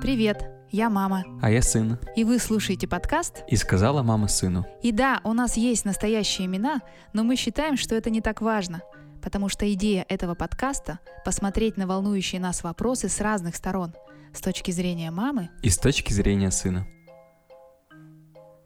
[0.00, 1.22] Привет, я мама.
[1.40, 1.98] А я сын.
[2.16, 3.44] И вы слушаете подкаст?
[3.46, 4.66] И сказала мама сыну.
[4.82, 6.80] И да, у нас есть настоящие имена,
[7.12, 8.82] но мы считаем, что это не так важно,
[9.22, 13.94] потому что идея этого подкаста— посмотреть на волнующие нас вопросы с разных сторон,
[14.32, 15.50] с точки зрения мамы.
[15.62, 16.88] И с точки зрения сына.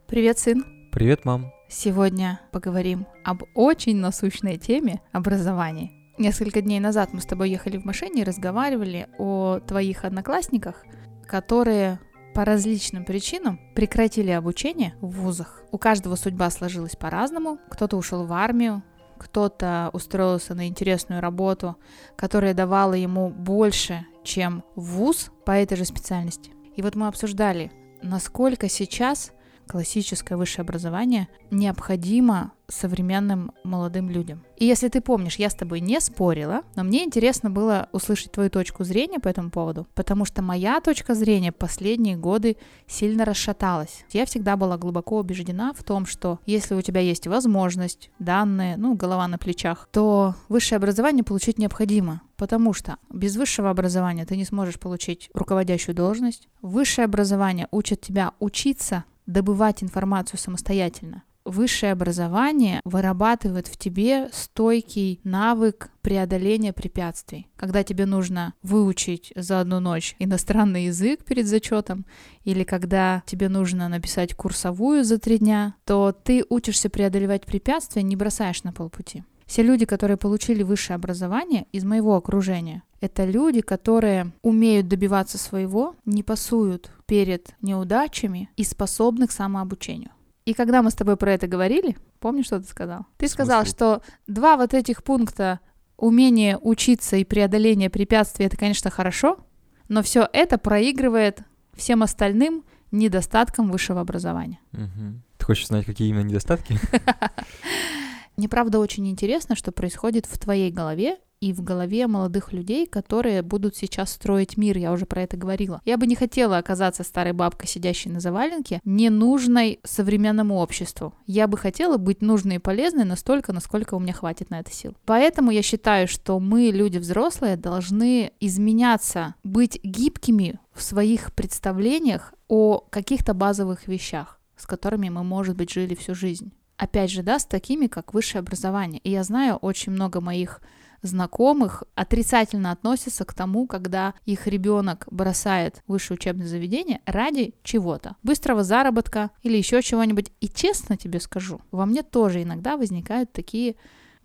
[0.07, 0.65] Привет, сын.
[0.91, 1.51] Привет, мам.
[1.69, 5.98] Сегодня поговорим об очень насущной теме образования.
[6.19, 10.83] Несколько дней назад мы с тобой ехали в машине и разговаривали о твоих одноклассниках,
[11.25, 11.97] которые
[12.35, 15.63] по различным причинам прекратили обучение в вузах.
[15.71, 17.57] У каждого судьба сложилась по-разному.
[17.69, 18.83] Кто-то ушел в армию,
[19.17, 21.77] кто-то устроился на интересную работу,
[22.17, 26.51] которая давала ему больше, чем вуз по этой же специальности.
[26.75, 29.31] И вот мы обсуждали, насколько сейчас
[29.69, 34.43] классическое высшее образование необходимо современным молодым людям.
[34.57, 38.49] И если ты помнишь, я с тобой не спорила, но мне интересно было услышать твою
[38.49, 44.05] точку зрения по этому поводу, потому что моя точка зрения последние годы сильно расшаталась.
[44.11, 48.95] Я всегда была глубоко убеждена в том, что если у тебя есть возможность, данные, ну,
[48.95, 54.45] голова на плечах, то высшее образование получить необходимо, потому что без высшего образования ты не
[54.45, 56.47] сможешь получить руководящую должность.
[56.61, 61.23] Высшее образование учит тебя учиться добывать информацию самостоятельно.
[61.45, 67.47] Высшее образование вырабатывает в тебе стойкий навык преодоления препятствий.
[67.55, 72.05] Когда тебе нужно выучить за одну ночь иностранный язык перед зачетом,
[72.43, 78.15] или когда тебе нужно написать курсовую за три дня, то ты учишься преодолевать препятствия, не
[78.15, 79.23] бросаешь на полпути.
[79.49, 85.95] Все люди, которые получили высшее образование из моего окружения, это люди, которые умеют добиваться своего,
[86.05, 90.11] не пасуют перед неудачами и способны к самообучению.
[90.45, 93.07] И когда мы с тобой про это говорили, помнишь, что ты сказал?
[93.17, 95.61] Ты сказал, что два вот этих пункта
[95.97, 99.39] умение учиться и преодоление препятствий это, конечно, хорошо,
[99.87, 101.41] но все это проигрывает
[101.73, 104.59] всем остальным недостаткам высшего образования.
[104.73, 105.21] Угу.
[105.39, 106.79] Ты хочешь знать, какие именно недостатки?
[108.39, 113.41] Мне правда очень интересно, что происходит в твоей голове и в голове молодых людей, которые
[113.41, 115.81] будут сейчас строить мир, я уже про это говорила.
[115.83, 121.13] Я бы не хотела оказаться старой бабкой, сидящей на заваленке, ненужной современному обществу.
[121.25, 124.95] Я бы хотела быть нужной и полезной настолько, насколько у меня хватит на это сил.
[125.05, 132.85] Поэтому я считаю, что мы, люди взрослые, должны изменяться, быть гибкими в своих представлениях о
[132.89, 137.45] каких-то базовых вещах, с которыми мы, может быть, жили всю жизнь опять же, да, с
[137.45, 139.01] такими, как высшее образование.
[139.03, 140.61] И я знаю очень много моих
[141.01, 148.63] знакомых отрицательно относятся к тому, когда их ребенок бросает высшее учебное заведение ради чего-то, быстрого
[148.63, 150.31] заработка или еще чего-нибудь.
[150.39, 153.75] И честно тебе скажу, во мне тоже иногда возникают такие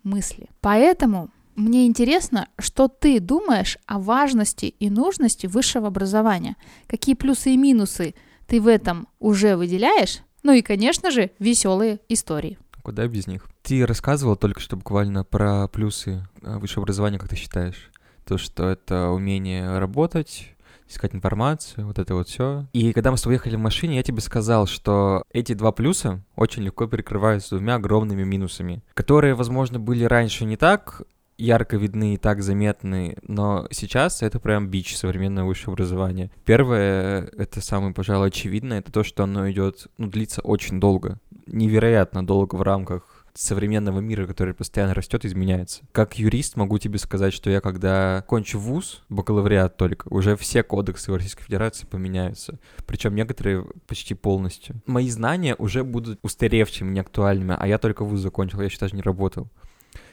[0.03, 0.49] мысли.
[0.61, 6.57] Поэтому мне интересно, что ты думаешь о важности и нужности высшего образования.
[6.87, 8.15] Какие плюсы и минусы
[8.47, 10.21] ты в этом уже выделяешь?
[10.45, 12.59] Ну и, конечно же, веселые истории.
[12.83, 13.47] Куда без них?
[13.63, 17.89] Ты рассказывал только что буквально про плюсы э, высшего образования, как ты считаешь?
[18.25, 20.51] То, что это умение работать,
[20.87, 22.67] искать информацию, вот это вот все.
[22.73, 26.21] И когда мы с тобой ехали в машине, я тебе сказал, что эти два плюса
[26.35, 31.01] очень легко перекрываются двумя огромными минусами, которые, возможно, были раньше не так
[31.37, 36.31] ярко видны и так заметны, но сейчас это прям бич современного высшего образования.
[36.45, 42.25] Первое, это самое, пожалуй, очевидное, это то, что оно идет, ну, длится очень долго, невероятно
[42.25, 45.83] долго в рамках современного мира, который постоянно растет, изменяется.
[45.91, 51.11] Как юрист могу тебе сказать, что я когда кончу вуз, бакалавриат только, уже все кодексы
[51.11, 52.59] в Российской Федерации поменяются.
[52.85, 54.81] Причем некоторые почти полностью.
[54.85, 59.01] Мои знания уже будут устаревшими, неактуальными, а я только вуз закончил, я еще даже не
[59.01, 59.49] работал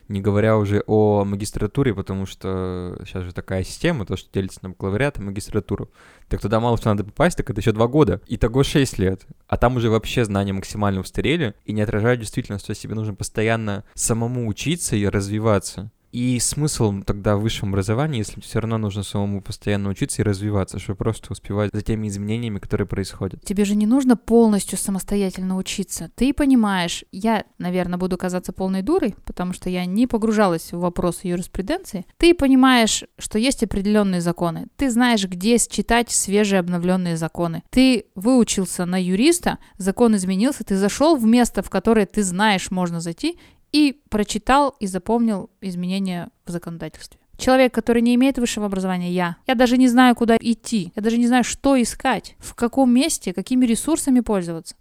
[0.08, 4.70] не говоря уже о магистратуре, потому что сейчас же такая система, то, что делится на
[4.70, 5.90] бакалавриат и магистратуру.
[6.28, 8.20] Так туда мало что надо попасть, так это еще два года.
[8.26, 9.22] Итого шесть лет.
[9.46, 13.14] А там уже вообще знания максимально устарели и не отражают действительность, то есть тебе нужно
[13.14, 15.90] постоянно самому учиться и развиваться.
[16.12, 20.78] И смысл тогда в высшем образовании, если все равно нужно самому постоянно учиться и развиваться,
[20.78, 23.42] чтобы просто успевать за теми изменениями, которые происходят.
[23.44, 26.10] Тебе же не нужно полностью самостоятельно учиться.
[26.14, 31.28] Ты понимаешь, я, наверное, буду казаться полной дурой, потому что я не погружалась в вопросы
[31.28, 32.04] юриспруденции.
[32.18, 34.66] Ты понимаешь, что есть определенные законы.
[34.76, 37.62] Ты знаешь, где читать свежие обновленные законы.
[37.70, 43.00] Ты выучился на юриста, закон изменился, ты зашел в место, в которое ты знаешь, можно
[43.00, 43.38] зайти,
[43.72, 47.18] и прочитал и запомнил изменения в законодательстве.
[47.38, 49.36] Человек, который не имеет высшего образования, я.
[49.46, 50.92] Я даже не знаю, куда идти.
[50.94, 54.76] Я даже не знаю, что искать, в каком месте, какими ресурсами пользоваться.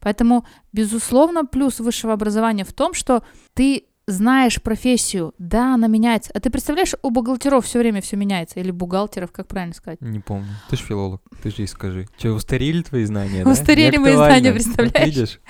[0.00, 3.22] Поэтому, безусловно, плюс высшего образования в том, что
[3.54, 6.30] ты знаешь профессию, да, она меняется.
[6.34, 10.00] А ты представляешь, у бухгалтеров все время все меняется, или бухгалтеров, как правильно сказать?
[10.00, 10.48] Не помню.
[10.68, 12.08] Ты же филолог, ты же и скажи.
[12.18, 15.06] Че, устарели твои знания, Устарели мои знания, представляешь?
[15.06, 15.40] Видишь?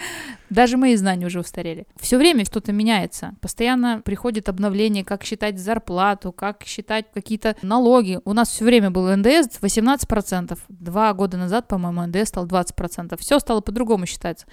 [0.51, 1.87] Даже мои знания уже устарели.
[1.99, 3.35] Все время что-то меняется.
[3.41, 8.21] Постоянно приходит обновление, как считать зарплату, как считать какие-то налоги.
[8.27, 10.59] У нас все время был НДС 18%.
[10.69, 13.19] Два года назад, по-моему, НДС стал 20%.
[13.19, 14.47] Все стало по-другому считаться.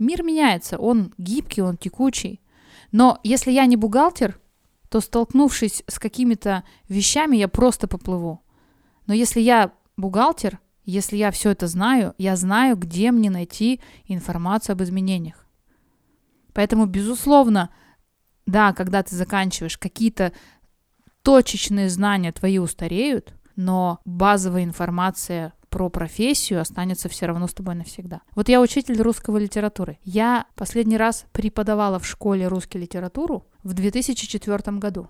[0.00, 2.40] Мир меняется, он гибкий, он текучий.
[2.94, 4.38] Но если я не бухгалтер,
[4.88, 8.44] то столкнувшись с какими-то вещами, я просто поплыву.
[9.08, 14.74] Но если я бухгалтер, если я все это знаю, я знаю, где мне найти информацию
[14.74, 15.44] об изменениях.
[16.52, 17.70] Поэтому, безусловно,
[18.46, 20.32] да, когда ты заканчиваешь, какие-то
[21.22, 28.20] точечные знания твои устареют, но базовая информация про профессию останется все равно с тобой навсегда.
[28.36, 29.98] Вот я учитель русского литературы.
[30.04, 35.08] Я последний раз преподавала в школе русский литературу в 2004 году.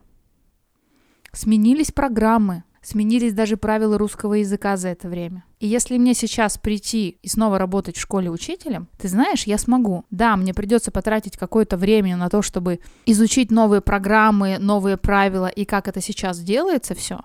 [1.33, 5.45] Сменились программы, сменились даже правила русского языка за это время.
[5.61, 10.07] И если мне сейчас прийти и снова работать в школе учителем, ты знаешь, я смогу.
[10.11, 15.67] Да, мне придется потратить какое-то время на то, чтобы изучить новые программы, новые правила и
[15.67, 17.21] как это сейчас делается все.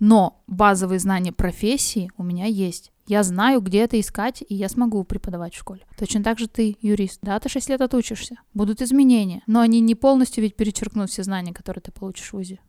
[0.00, 2.90] Но базовые знания профессии у меня есть.
[3.06, 5.82] Я знаю, где это искать, и я смогу преподавать в школе.
[5.98, 7.18] Точно так же ты юрист.
[7.22, 8.36] Да, ты 6 лет отучишься.
[8.54, 9.42] Будут изменения.
[9.46, 12.60] Но они не полностью ведь перечеркнут все знания, которые ты получишь в ВУЗе.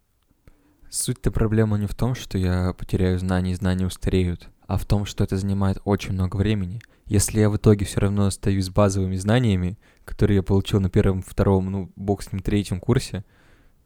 [0.89, 5.05] Суть-то проблема не в том, что я потеряю знания и знания устареют, а в том,
[5.05, 6.81] что это занимает очень много времени.
[7.05, 11.21] Если я в итоге все равно остаюсь с базовыми знаниями, которые я получил на первом,
[11.21, 13.23] втором, ну, бог с ним, третьем курсе,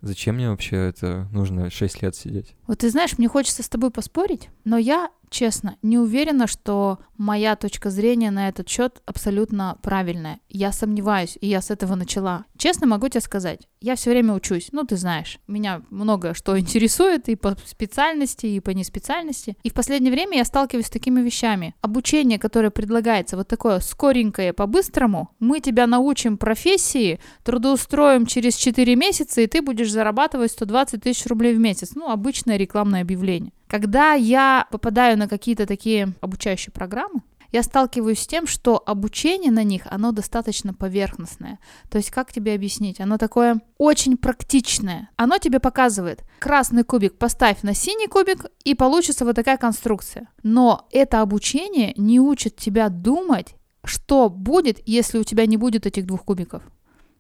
[0.02, 2.56] зачем мне вообще это нужно 6 лет сидеть?
[2.68, 7.58] Вот ты знаешь, мне хочется с тобой поспорить, но я, честно, не уверена, что моя
[7.58, 10.40] точка зрения на этот счет абсолютно правильная.
[10.48, 12.46] Я сомневаюсь, и я с этого начала.
[12.58, 14.70] Честно могу тебе сказать, я все время учусь.
[14.72, 19.58] Ну, ты знаешь, меня много что интересует и по специальности, и по неспециальности.
[19.64, 21.76] И в последнее время я сталкиваюсь с такими вещами.
[21.82, 29.42] Обучение, которое предлагается вот такое скоренькое, по-быстрому, мы тебя научим профессии, трудоустроим через 4 месяца,
[29.42, 31.92] и ты будешь зарабатывать 120 тысяч рублей в месяц.
[31.94, 33.52] Ну, обычное рекламное объявление.
[33.68, 37.22] Когда я попадаю на какие-то такие обучающие программы,
[37.52, 41.60] я сталкиваюсь с тем, что обучение на них, оно достаточно поверхностное.
[41.90, 43.00] То есть, как тебе объяснить?
[43.00, 45.10] Оно такое очень практичное.
[45.16, 50.28] Оно тебе показывает, красный кубик поставь на синий кубик, и получится вот такая конструкция.
[50.44, 56.06] Но это обучение не учит тебя думать, что будет, если у тебя не будет этих
[56.06, 56.62] двух кубиков.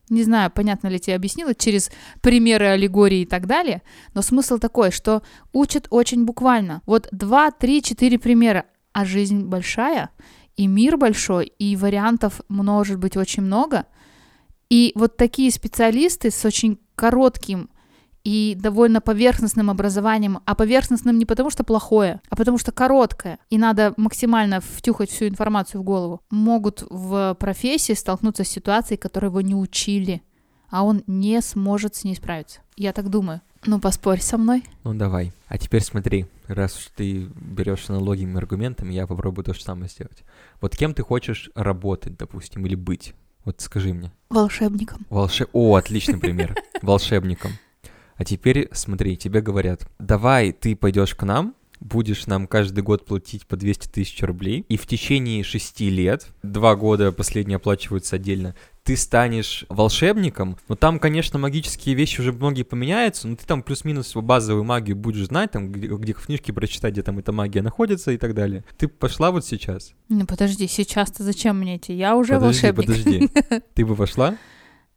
[0.09, 1.91] Не знаю, понятно ли тебе объяснила через
[2.21, 3.81] примеры, аллегории и так далее,
[4.13, 6.81] но смысл такой, что учат очень буквально.
[6.85, 10.11] Вот два, три, четыре примера, а жизнь большая,
[10.55, 13.85] и мир большой, и вариантов может быть очень много.
[14.69, 17.69] И вот такие специалисты с очень коротким
[18.25, 23.57] и довольно поверхностным образованием, а поверхностным не потому что плохое, а потому что короткое, и
[23.57, 29.41] надо максимально втюхать всю информацию в голову, могут в профессии столкнуться с ситуацией, которой его
[29.41, 30.23] не учили,
[30.69, 32.61] а он не сможет с ней справиться.
[32.75, 33.41] Я так думаю.
[33.67, 34.63] Ну, поспорь со мной.
[34.83, 35.31] Ну давай.
[35.47, 39.89] А теперь смотри, раз уж ты берешь аналогиями и аргументами, я попробую то же самое
[39.89, 40.23] сделать.
[40.61, 43.13] Вот кем ты хочешь работать, допустим, или быть?
[43.43, 44.11] Вот скажи мне.
[44.29, 45.05] Волшебником.
[45.09, 45.47] Волше...
[45.53, 46.55] О, отличный пример.
[46.81, 47.51] Волшебником.
[48.15, 53.45] А теперь смотри, тебе говорят, давай ты пойдешь к нам, будешь нам каждый год платить
[53.45, 58.95] по 200 тысяч рублей, и в течение шести лет, два года последние оплачиваются отдельно, ты
[58.95, 64.63] станешь волшебником, но там, конечно, магические вещи уже многие поменяются, но ты там плюс-минус базовую
[64.63, 68.17] магию будешь знать, там, где, где в книжке прочитать, где там эта магия находится и
[68.17, 68.63] так далее.
[68.77, 69.93] Ты пошла вот сейчас?
[70.07, 71.93] Ну, подожди, сейчас-то зачем мне идти?
[71.93, 73.31] Я уже подожди, волшебник.
[73.31, 73.63] подожди.
[73.73, 74.37] Ты бы пошла?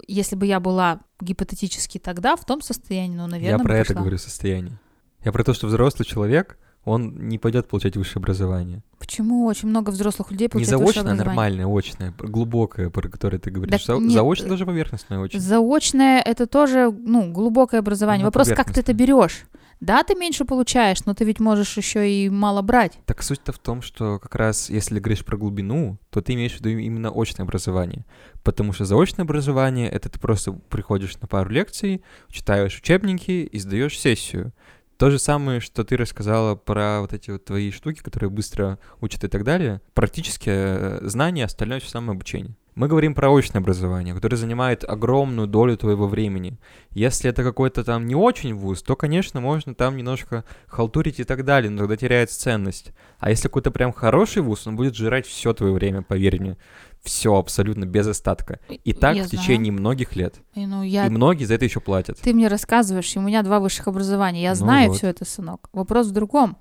[0.06, 4.18] Если бы я была гипотетически тогда в том состоянии, ну, наверное, Я про это говорю
[4.18, 4.78] состояние.
[5.24, 8.82] Я про то, что взрослый человек, он не пойдет получать высшее образование.
[8.98, 11.26] Почему очень много взрослых людей Не получают высшее заочное, образование?
[11.26, 13.84] нормальное, очное, глубокое, про которое ты говоришь.
[13.84, 15.40] Так За- нет, заочное тоже поверхностное очень.
[15.40, 18.22] Заочное это тоже, ну, глубокое образование.
[18.22, 19.44] Оно Вопрос, как ты это берешь.
[19.80, 22.98] Да, ты меньше получаешь, но ты ведь можешь еще и мало брать.
[23.06, 26.60] Так суть-то в том, что как раз если говоришь про глубину, то ты имеешь в
[26.60, 28.04] виду именно очное образование.
[28.42, 33.98] Потому что заочное образование— это ты просто приходишь на пару лекций, читаешь учебники и сдаешь
[33.98, 34.52] сессию.
[34.96, 39.22] То же самое, что ты рассказала про вот эти вот твои штуки, которые быстро учат
[39.22, 39.80] и так далее.
[39.94, 42.56] Практические э, знания, остальное все самое обучение.
[42.78, 46.60] Мы говорим про очное образование, которое занимает огромную долю твоего времени.
[46.90, 51.44] Если это какой-то там не очень вуз, то, конечно, можно там немножко халтурить и так
[51.44, 52.92] далее, но тогда теряется ценность.
[53.18, 56.56] А если какой-то прям хороший вуз, он будет жрать все твое время, поверь мне.
[57.02, 58.60] Все абсолютно без остатка.
[58.68, 59.42] И так Я в знаю.
[59.42, 60.36] течение многих лет.
[60.54, 61.06] И, ну, я...
[61.06, 62.20] И многие за это еще платят.
[62.20, 64.42] Ты мне рассказываешь, и у меня два высших образования.
[64.42, 64.98] Я Ну знаю вот.
[64.98, 65.68] все это, сынок.
[65.72, 66.58] Вопрос в другом.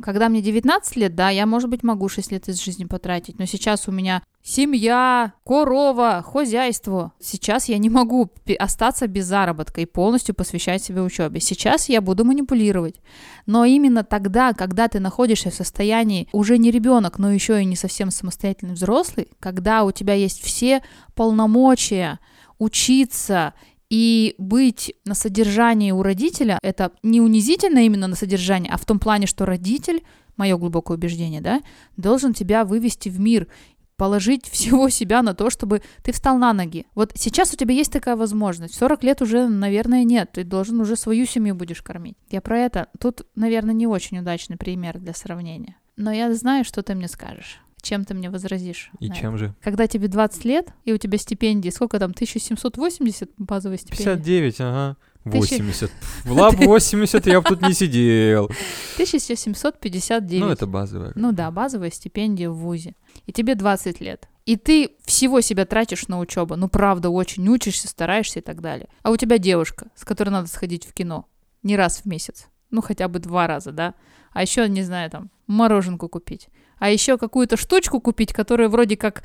[0.00, 3.46] Когда мне 19 лет, да, я, может быть, могу 6 лет из жизни потратить, но
[3.46, 7.12] сейчас у меня семья, корова, хозяйство.
[7.20, 11.40] Сейчас я не могу остаться без заработка и полностью посвящать себе учебе.
[11.40, 13.00] Сейчас я буду манипулировать.
[13.46, 17.76] Но именно тогда, когда ты находишься в состоянии уже не ребенок, но еще и не
[17.76, 20.82] совсем самостоятельный взрослый, когда у тебя есть все
[21.14, 22.18] полномочия
[22.58, 23.54] учиться
[23.90, 28.98] и быть на содержании у родителя, это не унизительно именно на содержании, а в том
[28.98, 30.02] плане, что родитель,
[30.36, 31.60] мое глубокое убеждение, да,
[31.96, 33.48] должен тебя вывести в мир,
[33.96, 36.86] положить всего себя на то, чтобы ты встал на ноги.
[36.94, 38.72] Вот сейчас у тебя есть такая возможность.
[38.72, 40.30] В 40 лет уже, наверное, нет.
[40.32, 42.16] Ты должен уже свою семью будешь кормить.
[42.30, 42.88] Я про это.
[42.98, 45.76] Тут, наверное, не очень удачный пример для сравнения.
[45.96, 47.60] Но я знаю, что ты мне скажешь.
[47.82, 48.90] Чем ты мне возразишь?
[49.00, 49.20] И на это.
[49.20, 49.54] чем же?
[49.62, 54.16] Когда тебе 20 лет, и у тебя стипендии, сколько там, 1780 базовая стипендия?
[54.16, 54.96] 59, ага.
[55.24, 55.90] Тысяча- 80.
[56.24, 58.50] Была бы 80, я бы тут не сидел.
[58.94, 60.40] 1759.
[60.40, 61.12] Ну, это базовое.
[61.14, 62.94] Ну да, базовая стипендия в ВУЗе.
[63.26, 64.28] И тебе 20 лет.
[64.46, 66.56] И ты всего себя тратишь на учебу.
[66.56, 68.88] Ну, правда, очень учишься, стараешься и так далее.
[69.02, 71.26] А у тебя девушка, с которой надо сходить в кино.
[71.62, 72.46] Не раз в месяц.
[72.70, 73.94] Ну, хотя бы два раза, да?
[74.32, 76.48] А еще, не знаю, там, мороженку купить.
[76.80, 79.22] А еще какую-то штучку купить, которая вроде как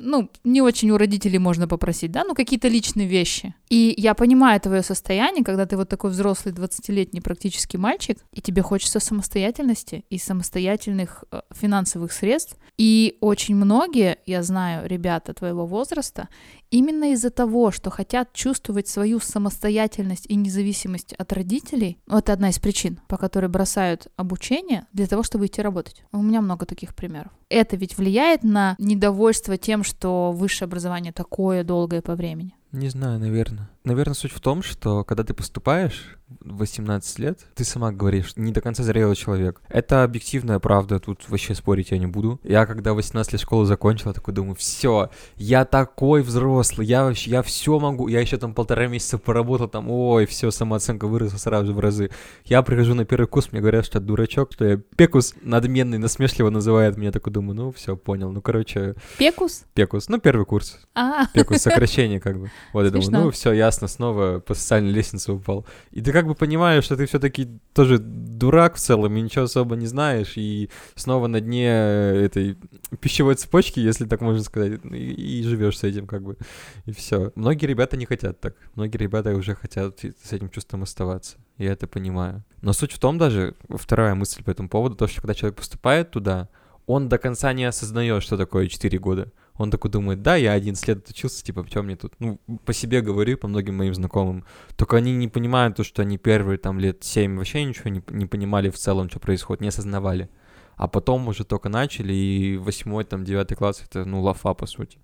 [0.00, 3.54] ну, не очень у родителей можно попросить, да, ну, какие-то личные вещи.
[3.68, 8.62] И я понимаю твое состояние, когда ты вот такой взрослый 20-летний практически мальчик, и тебе
[8.62, 12.56] хочется самостоятельности и самостоятельных э, финансовых средств.
[12.76, 16.28] И очень многие, я знаю, ребята твоего возраста,
[16.70, 22.58] именно из-за того, что хотят чувствовать свою самостоятельность и независимость от родителей, это одна из
[22.58, 26.04] причин, по которой бросают обучение для того, чтобы идти работать.
[26.12, 27.32] У меня много таких примеров.
[27.48, 32.54] Это ведь влияет на недовольство тем, что высшее образование такое долгое по времени.
[32.72, 33.70] Не знаю, наверное.
[33.84, 38.52] Наверное, суть в том, что когда ты поступаешь в 18 лет, ты сама говоришь, не
[38.52, 39.62] до конца зрелый человек.
[39.70, 42.38] Это объективная правда, тут вообще спорить я не буду.
[42.44, 47.30] Я когда 18 лет школу закончил, я такой думаю, все, я такой взрослый, я вообще,
[47.30, 51.72] я все могу, я еще там полтора месяца поработал, там, ой, все, самооценка выросла сразу
[51.72, 52.10] в разы.
[52.44, 56.50] Я прихожу на первый курс, мне говорят, что я дурачок, что я пекус надменный, насмешливо
[56.50, 59.64] называют меня, такой думаю, ну все, понял, ну короче, Пекус?
[59.72, 62.50] пекус, ну первый курс, А, пекус, сокращение как бы.
[62.72, 65.66] Вот я думаю, ну все, ясно, снова по социальной лестнице упал.
[65.90, 69.76] И ты как бы понимаешь, что ты все-таки тоже дурак в целом, и ничего особо
[69.76, 72.56] не знаешь, и снова на дне этой
[73.00, 76.36] пищевой цепочки, если так можно сказать, и, и живешь с этим как бы,
[76.86, 77.32] и все.
[77.34, 81.36] Многие ребята не хотят так, многие ребята уже хотят с этим чувством оставаться.
[81.58, 82.44] Я это понимаю.
[82.62, 86.10] Но суть в том даже, вторая мысль по этому поводу, то, что когда человек поступает
[86.10, 86.48] туда,
[86.86, 89.30] он до конца не осознает, что такое 4 года.
[89.58, 92.14] Он такой думает, да, я 11 лет отучился, типа, что мне тут?
[92.20, 94.44] Ну, по себе говорю, по многим моим знакомым.
[94.76, 98.26] Только они не понимают то, что они первые там лет 7 вообще ничего не, не
[98.26, 100.30] понимали в целом, что происходит, не осознавали.
[100.76, 104.98] А потом уже только начали, и 8 там, 9 класс, это, ну, лафа, по сути.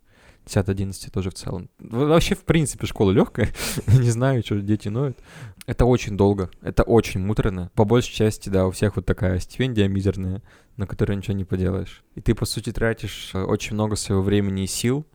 [0.47, 1.71] 10-11 тоже в целом.
[1.79, 3.49] Во- Вообще, в принципе, школа легкая.
[3.87, 5.19] не знаю, что дети ноют.
[5.67, 7.71] Это очень долго, это очень муторно.
[7.75, 10.43] По большей части, да, у всех вот такая стипендия мизерная,
[10.77, 12.05] на которую ничего не поделаешь.
[12.15, 15.07] И ты, по сути, тратишь э, очень много своего времени и сил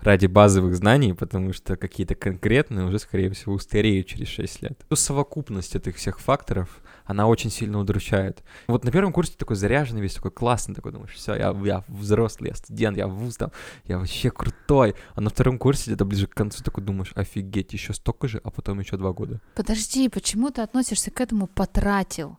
[0.00, 4.86] ради базовых знаний, потому что какие-то конкретные уже, скорее всего, устареют через 6 лет.
[4.88, 8.42] Ну, совокупность этих всех факторов, она очень сильно удручает.
[8.68, 11.84] Вот на первом курсе ты такой заряженный, весь такой классный, такой думаешь, все, я, я
[11.88, 13.50] взрослый, я студент, я вуз там,
[13.84, 14.94] я вообще крутой.
[15.14, 18.50] А на втором курсе где-то ближе к концу такой думаешь, офигеть, еще столько же, а
[18.50, 19.40] потом еще два года.
[19.54, 22.38] подожди, почему ты относишься к этому потратил?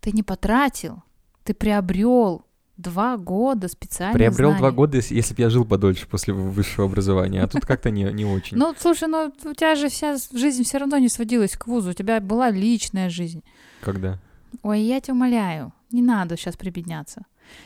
[0.00, 1.02] Ты не потратил,
[1.42, 2.47] ты приобрел
[2.78, 4.76] два года специальных Приобрел два знаний.
[4.76, 8.56] года, если, бы я жил подольше после высшего образования, а тут как-то не, не очень.
[8.56, 11.92] Ну, слушай, ну у тебя же вся жизнь все равно не сводилась к вузу, у
[11.92, 13.42] тебя была личная жизнь.
[13.80, 14.18] Когда?
[14.62, 17.22] Ой, я тебя умоляю, не надо сейчас прибедняться.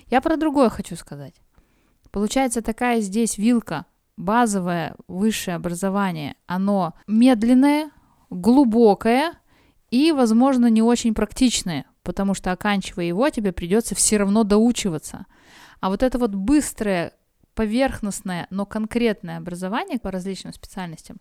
[0.08, 1.34] Я про другое хочу сказать.
[2.10, 7.90] Получается такая здесь вилка, базовое высшее образование, оно медленное,
[8.30, 9.34] глубокое
[9.90, 15.26] и, возможно, не очень практичное, потому что оканчивая его, тебе придется все равно доучиваться.
[15.80, 17.12] А вот это вот быстрое,
[17.54, 21.18] поверхностное, но конкретное образование по различным специальностям,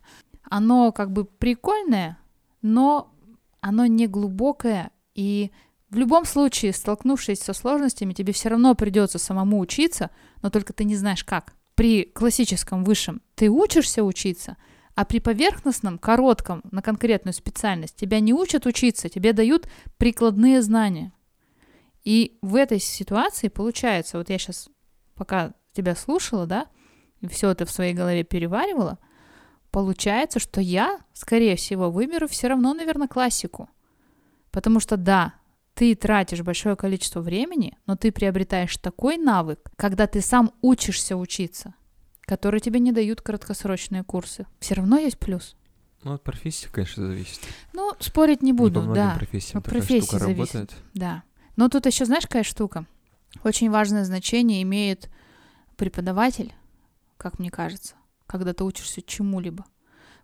[0.48, 2.18] оно как бы прикольное,
[2.62, 3.12] но
[3.60, 5.50] оно не глубокое, и
[5.90, 10.10] в любом случае, столкнувшись со сложностями, тебе все равно придется самому учиться,
[10.40, 11.54] но только ты не знаешь как.
[11.74, 14.56] При классическом высшем ты учишься учиться,
[14.94, 21.12] а при поверхностном, коротком, на конкретную специальность тебя не учат учиться, тебе дают прикладные знания.
[22.04, 24.68] И в этой ситуации получается, вот я сейчас
[25.14, 26.66] пока тебя слушала, да,
[27.20, 28.98] и все это в своей голове переваривала,
[29.70, 33.70] получается, что я, скорее всего, выберу все равно, наверное, классику.
[34.50, 35.34] Потому что да,
[35.74, 41.74] ты тратишь большое количество времени, но ты приобретаешь такой навык, когда ты сам учишься учиться,
[42.22, 44.46] который тебе не дают краткосрочные курсы.
[44.60, 45.56] Все равно есть плюс.
[46.04, 47.40] Ну, от профессии, конечно, зависит.
[47.72, 49.14] Ну, спорить не буду, не многим да.
[49.14, 50.54] профессиям От профессии штука зависит.
[50.54, 50.72] работает.
[50.94, 51.22] Да.
[51.56, 52.86] Но тут еще, знаешь, какая штука?
[53.44, 55.10] Очень важное значение имеет
[55.76, 56.52] преподаватель,
[57.16, 57.94] как мне кажется,
[58.26, 59.64] когда ты учишься чему-либо.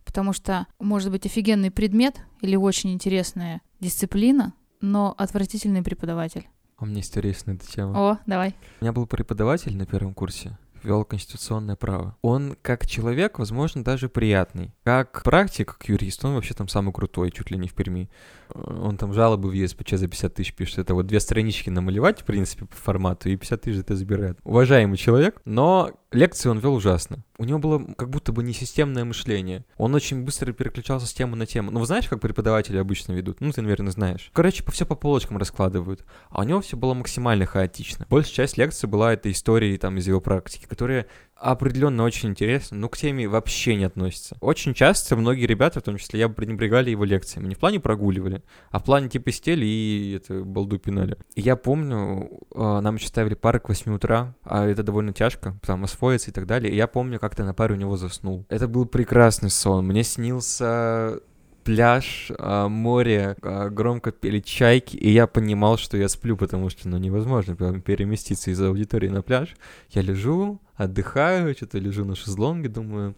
[0.05, 6.49] Потому что может быть офигенный предмет или очень интересная дисциплина, но отвратительный преподаватель.
[6.77, 7.93] А у меня есть история на эту тему.
[7.95, 8.55] О, давай.
[8.81, 10.57] У меня был преподаватель на первом курсе,
[10.89, 12.17] вел конституционное право.
[12.23, 14.75] Он как человек, возможно, даже приятный.
[14.85, 18.11] Как практик, как юрист, он вообще там самый крутой, чуть ли не в Перми.
[18.55, 20.79] Он там жалобы в ЕСПЧ за 50 тысяч пишет.
[20.79, 24.39] Это вот две странички намалевать, в принципе, по формату, и 50 тысяч это забирает.
[24.45, 27.23] Уважаемый человек, но лекции он вел ужасно.
[27.41, 29.65] У него было как будто бы несистемное мышление.
[29.77, 31.71] Он очень быстро переключался с темы на тему.
[31.71, 33.41] Ну, вы знаете, как преподаватели обычно ведут?
[33.41, 34.31] Ну, ты, наверное, знаешь.
[34.33, 36.05] Короче, по все по полочкам раскладывают.
[36.31, 38.07] А у него все было максимально хаотично.
[38.11, 41.07] Большая часть лекции была этой истории там из его практики, которая
[41.39, 44.37] определенно очень интересна, но к теме вообще не относится.
[44.41, 47.49] Очень часто многие ребята, в том числе я, пренебрегали его лекциями.
[47.49, 51.17] Не в плане прогуливали, а в плане типа сидели и это балду пинали.
[51.35, 55.59] И я помню, э, нам еще ставили пары к 8 утра, а это довольно тяжко,
[55.65, 56.73] там освоиться и так далее.
[56.73, 58.45] И я помню, как-то на паре у него заснул.
[58.49, 59.87] Это был прекрасный сон.
[59.87, 61.21] Мне снился
[61.69, 66.89] пляж, а, море, а, громко пели чайки, и я понимал, что я сплю, потому что,
[66.89, 69.55] ну, невозможно переместиться из аудитории на пляж.
[69.91, 73.17] Я лежу, отдыхаю, что-то лежу на шезлонге, думаю,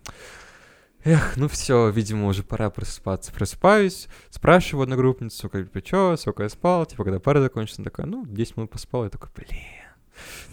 [1.04, 3.32] эх, ну все, видимо, уже пора просыпаться.
[3.32, 8.06] Просыпаюсь, спрашиваю одногруппницу, как бы, чё, сколько я спал, типа, когда пара закончится, она такая,
[8.06, 9.60] ну, 10 минут поспал, я такой, блин,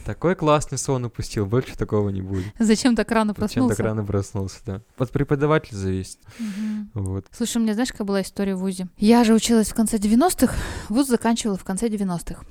[0.05, 2.45] такой классный сон упустил, больше такого не будет.
[2.59, 3.75] Зачем так рано Зачем проснулся?
[3.77, 4.81] так рано проснулся, да.
[4.97, 6.89] От преподавателя зависит, Мгм.
[6.93, 7.25] вот.
[7.31, 8.87] Слушай, у меня знаешь, какая была история в ВУЗе?
[8.97, 10.55] Я же училась в конце 90-х,
[10.89, 12.43] ВУЗ заканчивала в конце 90-х.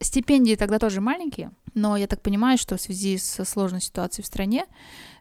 [0.00, 4.26] Стипендии тогда тоже маленькие, но я так понимаю, что в связи со сложной ситуацией в
[4.28, 4.64] стране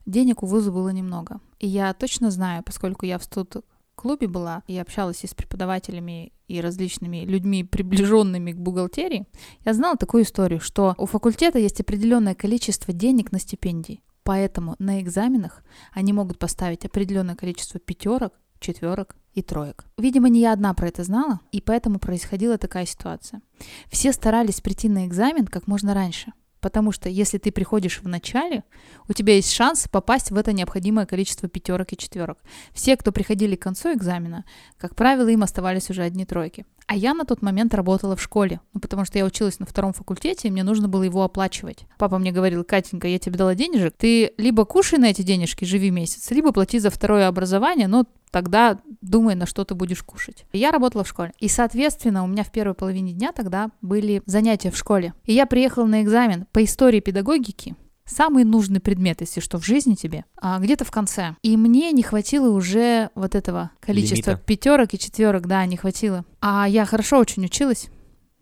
[0.05, 1.39] денег у вуза было немного.
[1.60, 6.62] И я точно знаю, поскольку я в студ-клубе была и общалась и с преподавателями, и
[6.62, 9.27] различными людьми, приближенными к бухгалтерии,
[9.65, 14.01] я знала такую историю, что у факультета есть определенное количество денег на стипендии.
[14.23, 19.86] Поэтому на экзаменах они могут поставить определенное количество пятерок, четверок и троек.
[19.97, 23.41] Видимо, не я одна про это знала, и поэтому происходила такая ситуация.
[23.89, 28.63] Все старались прийти на экзамен как можно раньше, потому что если ты приходишь в начале,
[29.07, 32.39] у тебя есть шанс попасть в это необходимое количество пятерок и четверок.
[32.73, 34.45] Все, кто приходили к концу экзамена,
[34.77, 36.65] как правило, им оставались уже одни тройки.
[36.87, 39.91] А я на тот момент работала в школе, ну, потому что я училась на втором
[39.91, 41.85] факультете, и мне нужно было его оплачивать.
[41.97, 45.91] Папа мне говорил, Катенька, я тебе дала денежек, ты либо кушай на эти денежки, живи
[45.91, 50.45] месяц, либо плати за второе образование, но тогда думай, на что ты будешь кушать.
[50.53, 51.31] Я работала в школе.
[51.39, 55.13] И, соответственно, у меня в первой половине дня тогда были занятия в школе.
[55.25, 59.95] И я приехала на экзамен по истории педагогики, самый нужный предмет, если что, в жизни
[59.95, 61.35] тебе, а, где-то в конце.
[61.43, 64.45] И мне не хватило уже вот этого количества Лимита.
[64.45, 66.25] пятерок и четверок, да, не хватило.
[66.41, 67.89] А я хорошо очень училась.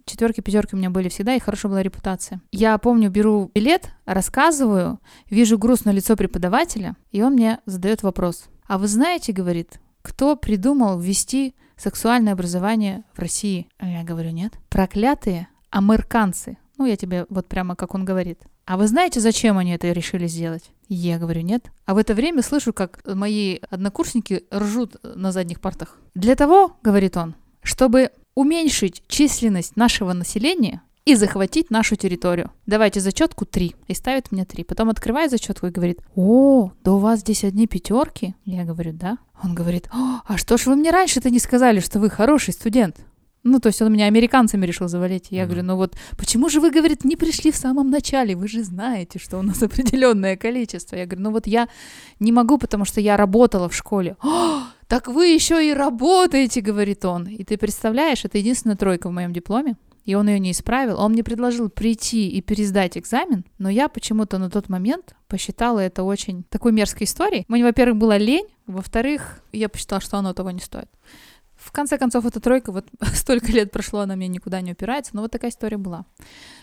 [0.06, 2.39] Четверки, пятерки у меня были всегда, и хорошая была репутация.
[2.52, 5.00] Я помню, беру билет, рассказываю,
[5.32, 8.45] вижу грустное лицо преподавателя, и он мне задает вопрос.
[8.67, 13.67] А вы знаете, говорит, кто придумал ввести сексуальное образование в России?
[13.78, 14.54] А я говорю, нет.
[14.69, 16.58] Проклятые американцы.
[16.78, 18.39] Ну, я тебе вот прямо как он говорит.
[18.65, 20.71] А вы знаете, зачем они это решили сделать?
[20.89, 21.71] Я говорю, нет.
[21.86, 25.99] А в это время слышу, как мои однокурсники ржут на задних партах.
[26.15, 32.52] Для того, говорит он, чтобы уменьшить численность нашего населения и захватить нашу территорию.
[32.65, 33.76] Давайте зачетку 3.
[33.88, 34.63] И ставит мне 3.
[34.63, 38.36] Потом открывает зачетку и говорит, о, да у вас здесь одни пятерки?
[38.46, 39.20] Я говорю, да.
[39.44, 42.96] Он говорит, «О, а что ж вы мне раньше-то не сказали, что вы хороший студент?
[43.44, 45.28] Ну, то есть он меня американцами решил завалить.
[45.30, 45.50] Я Мгм.
[45.50, 48.36] говорю, ну вот почему же вы, говорит, не пришли в самом начале?
[48.36, 50.96] Вы же знаете, что у нас определенное количество.
[50.96, 51.68] Я говорю, ну вот я
[52.20, 54.15] не могу, потому что я работала в школе.
[54.24, 57.28] «О, так вы еще и работаете, говорит он.
[57.28, 59.76] И ты представляешь, это единственная тройка в моем дипломе.
[60.06, 61.00] И он ее не исправил.
[61.00, 66.04] Он мне предложил прийти и пересдать экзамен, но я почему-то на тот момент посчитала это
[66.04, 67.46] очень такой мерзкой историей.
[67.48, 70.89] Мне, во-первых, была лень, во-вторых, я посчитала, что оно того не стоит.
[71.56, 75.22] В конце концов, эта тройка, вот столько лет прошло, она мне никуда не упирается, но
[75.22, 76.06] вот такая история была.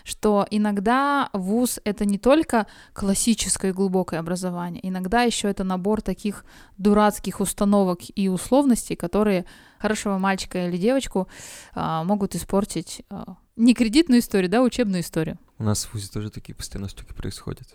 [0.03, 6.45] Что иногда вуз— это не только классическое глубокое образование, иногда еще это набор таких
[6.77, 9.45] дурацких установок и условностей, которые
[9.83, 11.27] хорошего мальчика или девочку
[11.73, 15.37] а, могут испортить а, не кредитную историю, да, а учебную историю.
[15.57, 17.67] У нас в ВУЗе тоже такие постоянно штуки происходят.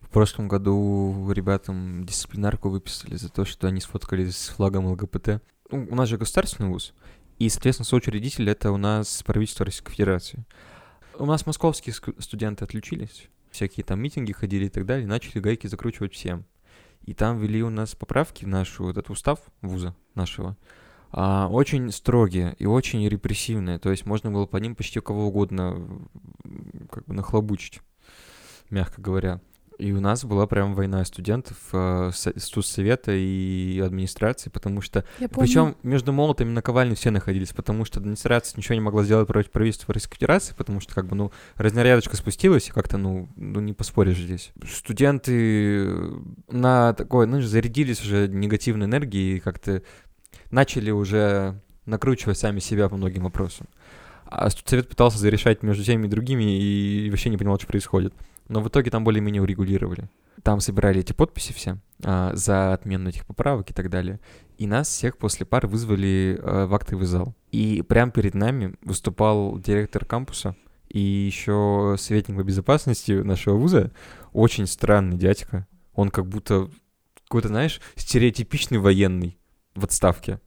[0.00, 5.42] В прошлом году ребятам дисциплинарку выписали за то, что они сфоткались с флагом ЛГБТ.
[5.70, 6.94] Ну, у нас же государственный вуз,
[7.38, 10.46] и, соответственно, соучредитель— это у нас правительство Российской Федерации.
[11.18, 16.14] У нас московские студенты отключились, всякие там митинги ходили и так далее, начали гайки закручивать
[16.14, 16.46] всем.
[17.02, 20.56] И там ввели у нас поправки в наш вот этот устав вуза нашего,
[21.12, 23.78] а, очень строгие и очень репрессивные.
[23.78, 26.08] То есть можно было по ним почти кого угодно
[26.90, 27.80] как бы нахлобучить,
[28.70, 29.40] мягко говоря.
[29.78, 35.04] И у нас была прям война студентов, э, студсовета и администрации, потому что...
[35.18, 39.50] Причем между молотами и наковальней все находились, потому что администрация ничего не могла сделать против
[39.50, 43.72] правительства Российской Федерации, потому что как бы, ну, разнарядочка спустилась, и как-то, ну, ну, не
[43.72, 44.52] поспоришь здесь.
[44.70, 45.90] Студенты
[46.48, 49.82] на такой, ну, зарядились уже негативной энергией и как-то
[50.52, 53.66] начали уже накручивать сами себя по многим вопросам.
[54.26, 58.14] А студсовет пытался зарешать между теми и другими и вообще не понимал, что происходит.
[58.48, 60.08] Но в итоге там более-менее урегулировали.
[60.42, 64.20] Там собирали эти подписи все а, за отмену этих поправок и так далее.
[64.58, 67.34] И нас всех после пар вызвали а, в актовый зал.
[67.50, 70.56] И прямо перед нами выступал директор кампуса
[70.88, 73.90] и еще советник по безопасности нашего вуза.
[74.32, 75.66] Очень странный дядька.
[75.94, 76.70] Он как будто
[77.24, 79.38] какой-то, знаешь, стереотипичный военный
[79.74, 80.40] в отставке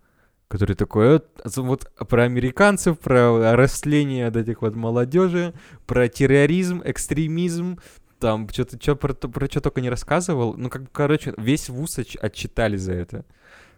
[0.47, 1.21] который такой,
[1.55, 5.53] вот про американцев, про растление от этих вот молодежи,
[5.87, 7.79] про терроризм, экстремизм,
[8.19, 10.55] там что-то что, про, про что только не рассказывал.
[10.55, 13.25] Ну, как бы, короче, весь вуз отчитали за это.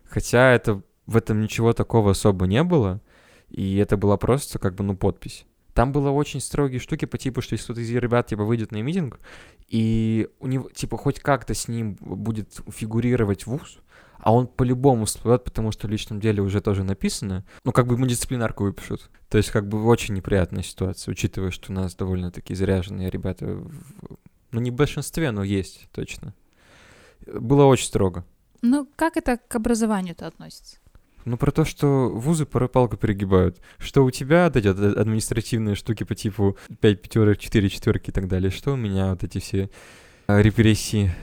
[0.06, 3.02] Хотя это в этом ничего такого особо не было,
[3.50, 5.46] и это была просто как бы, ну, подпись.
[5.74, 8.82] Там было очень строгие штуки по типу, что если кто-то из ребят, типа, выйдет на
[8.82, 9.20] митинг,
[9.68, 13.80] и у него, типа, хоть как-то с ним будет фигурировать вуз,
[14.28, 17.46] а он по-любому всплывет, потому что в личном деле уже тоже написано.
[17.64, 19.10] Ну, как бы ему дисциплинарку выпишут.
[19.30, 23.46] То есть, как бы очень неприятная ситуация, учитывая, что у нас довольно-таки заряженные ребята.
[23.46, 23.72] В...
[24.52, 26.34] Ну, не в большинстве, но есть точно.
[27.26, 28.26] Было очень строго.
[28.62, 30.80] Ну, как это к образованию-то относится?
[31.24, 33.62] Ну, про то, что вузы порой палку перегибают.
[33.78, 38.28] Что у тебя вот эти административные штуки по типу 5 пятерок, 4 четверки и так
[38.28, 38.52] далее.
[38.52, 39.70] Что у меня вот эти все
[40.28, 41.16] а, репрессии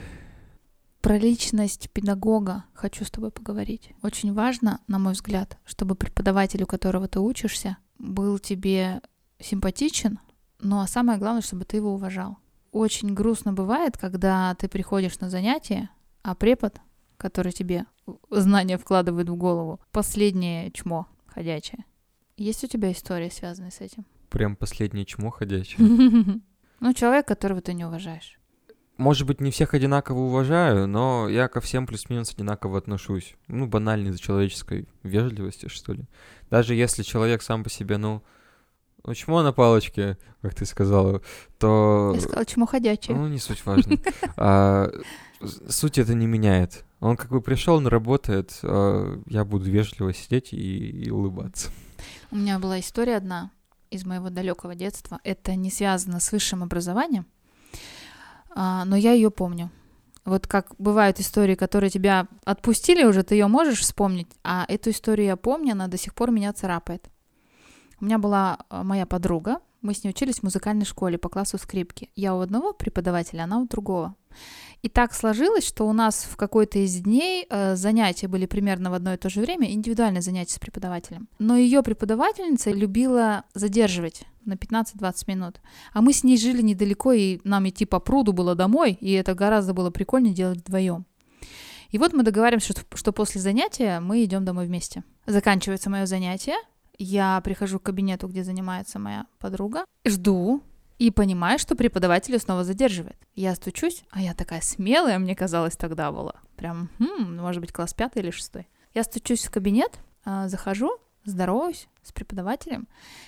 [1.05, 3.91] про личность педагога хочу с тобой поговорить.
[4.01, 9.01] Очень важно, на мой взгляд, чтобы преподаватель, у которого ты учишься, был тебе
[9.39, 10.17] симпатичен,
[10.59, 12.39] ну а самое главное, чтобы ты его уважал.
[12.71, 15.91] Очень грустно бывает, когда ты приходишь на занятие,
[16.23, 16.81] а препод,
[17.17, 17.85] который тебе
[18.31, 21.85] знания вкладывает в голову, последнее чмо ходячее.
[22.35, 24.07] Есть у тебя история, связанная с этим?
[24.29, 26.41] Прям последнее чмо ходячее?
[26.81, 28.37] Ну, человек, которого ты не уважаешь
[28.97, 33.35] может быть, не всех одинаково уважаю, но я ко всем плюс-минус одинаково отношусь.
[33.47, 36.05] Ну, банально из-за человеческой вежливости, что ли.
[36.49, 38.23] Даже если человек сам по себе, ну,
[39.03, 41.21] ну, чмо на палочке, как ты сказала,
[41.59, 42.13] то...
[42.15, 43.15] Я сказала, чмо ходячее.
[43.15, 43.97] Ну, не суть важно.
[44.37, 44.89] А,
[45.69, 46.85] суть это не меняет.
[46.99, 51.69] Он как бы пришел, он работает, а я буду вежливо сидеть и, и улыбаться.
[52.31, 53.51] У меня была история одна
[53.91, 55.19] из моего далекого детства.
[55.23, 57.25] Это не связано с высшим образованием,
[58.55, 59.69] но я ее помню.
[60.25, 65.27] Вот как бывают истории, которые тебя отпустили уже, ты ее можешь вспомнить, а эту историю
[65.27, 67.09] я помню, она до сих пор меня царапает.
[68.01, 71.59] У меня была а, моя подруга, мы с ней учились в музыкальной школе по классу
[71.59, 72.09] скрипки.
[72.15, 74.15] Я у одного преподавателя, она у другого.
[74.81, 78.95] И так сложилось, что у нас в какой-то из дней э, занятия были примерно в
[78.95, 81.29] одно и то же время, индивидуальные занятия с преподавателем.
[81.37, 85.61] Но ее преподавательница любила задерживать на 15-20 минут.
[85.93, 89.33] А мы с ней жили недалеко, и нам идти по пруду было домой, и это
[89.33, 91.05] гораздо было прикольнее делать вдвоем.
[91.89, 95.03] И вот мы договариваемся, что, что после занятия мы идем домой вместе.
[95.25, 96.57] Заканчивается мое занятие,
[96.97, 100.61] я прихожу к кабинету, где занимается моя подруга, жду,
[100.97, 103.17] и понимаю, что преподаватель снова задерживает.
[103.35, 106.35] Я стучусь, а я такая смелая, мне казалось, тогда была.
[106.55, 108.67] Прям, хм, может быть, класс пятый или шестой.
[108.93, 112.87] Я стучусь в кабинет, а, захожу, здороваюсь с преподавателем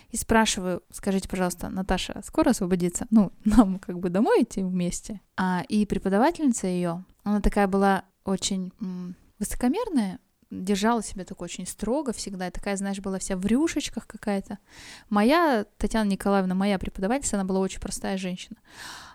[0.10, 3.08] и спрашиваю, скажите, пожалуйста, Наташа, скоро освободится?
[3.10, 5.22] Ну, нам как бы домой идти вместе.
[5.36, 8.72] А, и преподавательница ее, она такая была очень
[9.40, 14.60] высокомерная, держала себя так очень строго всегда, такая, знаешь, была вся в рюшечках какая-то.
[15.10, 18.58] Моя, Татьяна Николаевна, моя преподавательница, она была очень простая женщина.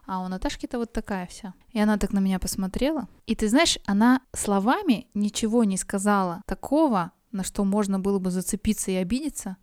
[0.07, 1.55] А у Наташки-то вот такая вся.
[1.71, 3.09] И она так на меня посмотрела.
[3.27, 8.91] И ты знаешь, она словами ничего не сказала такого, на что можно было бы зацепиться
[8.91, 9.57] и обидеться.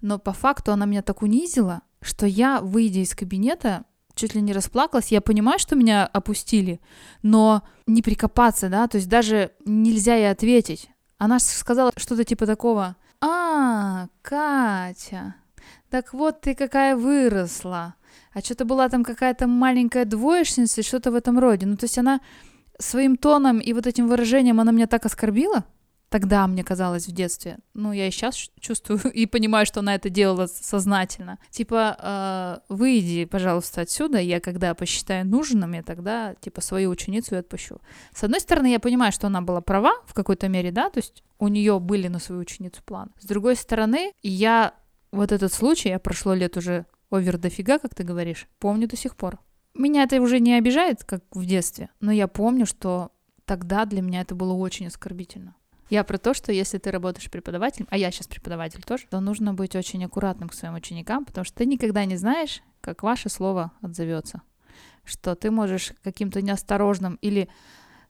[0.00, 3.84] Но по факту она меня так унизила, что я, выйдя из кабинета,
[4.14, 5.12] чуть ли не расплакалась.
[5.12, 6.80] Я понимаю, что меня опустили,
[7.22, 10.90] но не прикопаться, да, то есть даже нельзя ей ответить.
[11.18, 15.36] Она сказала что-то типа такого, а, Катя,
[15.90, 17.94] Так вот ты какая выросла.
[18.32, 21.66] А что-то была там какая-то маленькая двоечница, что-то в этом роде.
[21.66, 22.20] Ну, то есть она
[22.78, 25.64] своим тоном и вот этим выражением, она меня так оскорбила,
[26.12, 27.58] тогда мне казалось в детстве.
[27.72, 31.38] Ну, я и сейчас чувствую и понимаю, что она это делала сознательно.
[31.50, 37.38] Типа, э, выйди, пожалуйста, отсюда, я когда посчитаю нужным, я тогда, типа, свою ученицу и
[37.38, 37.80] отпущу.
[38.14, 41.24] С одной стороны, я понимаю, что она была права в какой-то мере, да, то есть
[41.38, 43.10] у нее были на свою ученицу план.
[43.18, 44.74] С другой стороны, я
[45.12, 49.16] вот этот случай, я прошло лет уже овер дофига, как ты говоришь, помню до сих
[49.16, 49.38] пор.
[49.74, 53.12] Меня это уже не обижает, как в детстве, но я помню, что
[53.46, 55.54] тогда для меня это было очень оскорбительно.
[55.92, 59.52] Я про то, что если ты работаешь преподавателем, а я сейчас преподаватель тоже, то нужно
[59.52, 63.72] быть очень аккуратным к своим ученикам, потому что ты никогда не знаешь, как ваше слово
[63.82, 64.40] отзовется.
[65.04, 67.50] Что ты можешь каким-то неосторожным или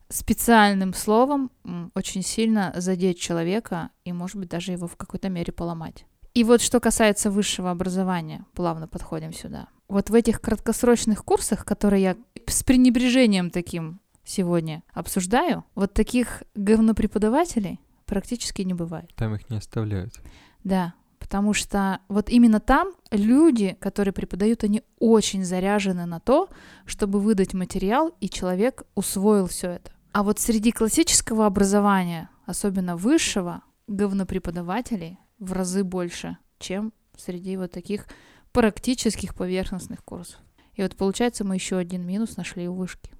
[0.08, 1.50] специальным словом
[1.96, 6.06] очень сильно задеть человека и, может быть, даже его в какой-то мере поломать.
[6.34, 9.66] И вот что касается высшего образования, плавно подходим сюда.
[9.88, 12.16] Вот в этих краткосрочных курсах, которые я
[12.46, 19.10] с пренебрежением таким сегодня обсуждаю, вот таких говнопреподавателей практически не бывает.
[19.16, 20.20] Там их не оставляют.
[20.64, 26.48] Да, потому что вот именно там люди, которые преподают, они очень заряжены на то,
[26.84, 29.92] чтобы выдать материал, и человек усвоил все это.
[30.12, 38.06] А вот среди классического образования, особенно высшего, говнопреподавателей в разы больше, чем среди вот таких
[38.52, 40.38] практических поверхностных курсов.
[40.74, 43.10] И вот получается, мы еще один минус нашли у вышки.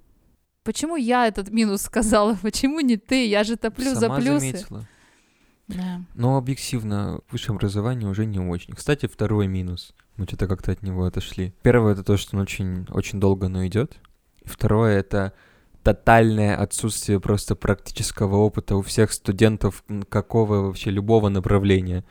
[0.63, 2.35] Почему я этот минус сказала?
[2.41, 3.27] Почему не ты?
[3.27, 4.39] Я же топлю Сама за плюсы.
[4.39, 4.87] заметила.
[5.67, 6.01] Да.
[6.13, 8.73] Но объективно, высшее образование уже не очень.
[8.73, 9.93] Кстати, второй минус.
[10.17, 11.53] Мы что-то как-то от него отошли.
[11.63, 13.97] Первое это то, что он очень, очень долго оно идет.
[14.45, 15.33] Второе это
[15.83, 22.05] тотальное отсутствие просто практического опыта у всех студентов какого вообще любого направления.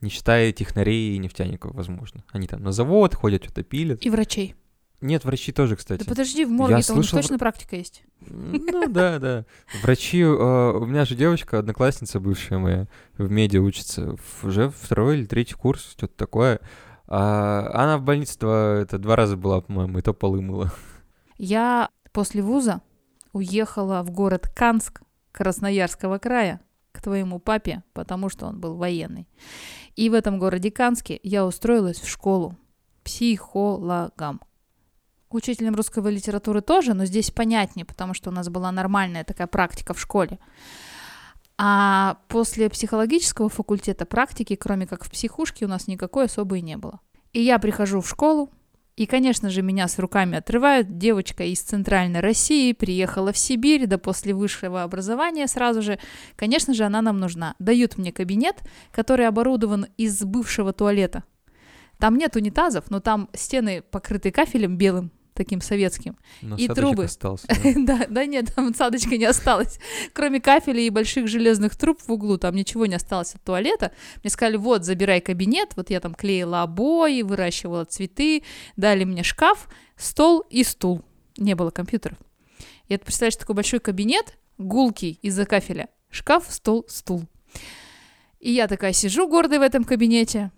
[0.00, 2.24] Не считая технарей и нефтяников, возможно.
[2.32, 4.04] Они там на завод ходят, что-то пилят.
[4.04, 4.56] И врачей.
[5.02, 5.98] Нет, врачи тоже, кстати.
[5.98, 8.04] Да подожди, в у них слышал точно практика есть.
[8.20, 9.44] Ну да, да.
[9.82, 12.88] Врачи, э, у меня же девочка, одноклассница бывшая моя,
[13.18, 16.60] в меди учится, уже второй или третий курс, что-то такое.
[17.08, 20.72] А она в больнице два, это два раза была, по-моему, и то полы мыла.
[21.36, 22.80] Я после вуза
[23.32, 26.60] уехала в город Канск Красноярского края
[26.92, 29.26] к твоему папе, потому что он был военный.
[29.96, 32.56] И в этом городе Канске я устроилась в школу
[33.02, 34.40] психологом.
[35.34, 39.94] Учителем русской литературы тоже, но здесь понятнее, потому что у нас была нормальная такая практика
[39.94, 40.38] в школе.
[41.58, 47.00] А после психологического факультета практики, кроме как в психушке, у нас никакой особой не было.
[47.32, 48.50] И я прихожу в школу,
[48.94, 50.98] и, конечно же, меня с руками отрывают.
[50.98, 55.98] Девочка из Центральной России приехала в Сибирь, да после высшего образования сразу же.
[56.36, 57.54] Конечно же, она нам нужна.
[57.58, 58.56] Дают мне кабинет,
[58.90, 61.24] который оборудован из бывшего туалета.
[61.98, 65.10] Там нет унитазов, но там стены покрыты кафелем белым,
[65.42, 66.16] таким советским.
[66.40, 67.04] Но И трубы.
[67.04, 67.46] остался.
[67.76, 67.92] да.
[67.92, 69.78] Да, да нет, там садочка не осталось.
[70.12, 73.92] Кроме кафеля и больших железных труб в углу, там ничего не осталось от туалета.
[74.22, 75.70] Мне сказали, вот, забирай кабинет.
[75.76, 78.42] Вот я там клеила обои, выращивала цветы,
[78.76, 81.02] дали мне шкаф, стол и стул.
[81.36, 82.18] Не было компьютеров.
[82.88, 85.88] И это, представляешь, такой большой кабинет, гулкий из-за кафеля.
[86.10, 87.24] Шкаф, стол, стул.
[88.40, 90.50] И я такая сижу гордой в этом кабинете,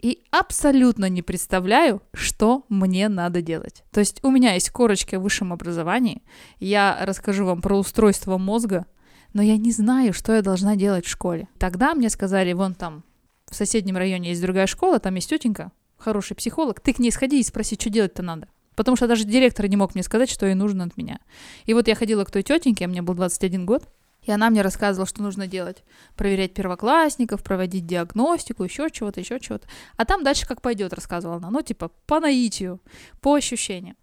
[0.00, 3.84] и абсолютно не представляю, что мне надо делать.
[3.90, 6.22] То есть у меня есть корочка в высшем образовании,
[6.60, 8.86] я расскажу вам про устройство мозга,
[9.32, 11.48] но я не знаю, что я должна делать в школе.
[11.58, 13.04] Тогда мне сказали, вон там
[13.50, 17.40] в соседнем районе есть другая школа, там есть тетенька, хороший психолог, ты к ней сходи
[17.40, 18.48] и спроси, что делать-то надо.
[18.76, 21.20] Потому что даже директор не мог мне сказать, что ей нужно от меня.
[21.64, 23.84] И вот я ходила к той тетеньке, мне был 21 год,
[24.24, 25.84] и она мне рассказывала, что нужно делать.
[26.16, 29.68] Проверять первоклассников, проводить диагностику, еще чего-то, еще чего-то.
[29.96, 31.50] А там дальше как пойдет, рассказывала она.
[31.50, 32.80] Ну, типа, по наитию,
[33.20, 33.96] по ощущениям.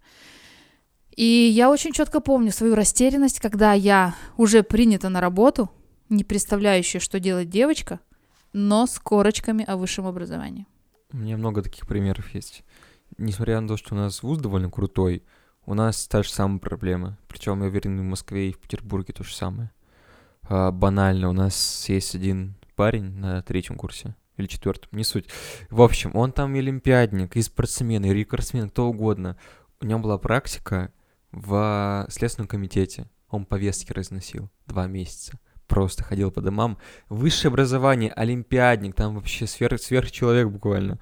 [1.16, 5.70] И я очень четко помню свою растерянность, когда я уже принята на работу,
[6.08, 8.00] не представляющая, что делать девочка,
[8.52, 10.66] но с корочками о высшем образовании.
[11.12, 12.64] У меня много таких примеров есть.
[13.18, 15.22] Несмотря на то, что у нас вуз довольно крутой,
[15.66, 17.18] у нас та же самая проблема.
[17.28, 19.70] Причем, я уверен, в Москве, и в Петербурге то же самое.
[20.44, 25.28] А, банально, у нас есть один парень на третьем курсе, или четвертом, не суть.
[25.70, 29.36] В общем, он там и олимпиадник, и спортсмен, и рекордсмен, кто угодно.
[29.80, 30.92] У него была практика
[31.30, 33.10] в Следственном комитете.
[33.28, 35.38] Он повестки разносил два месяца.
[35.66, 36.76] Просто ходил по домам.
[37.08, 40.98] Высшее образование, олимпиадник, там вообще сверх, сверхчеловек буквально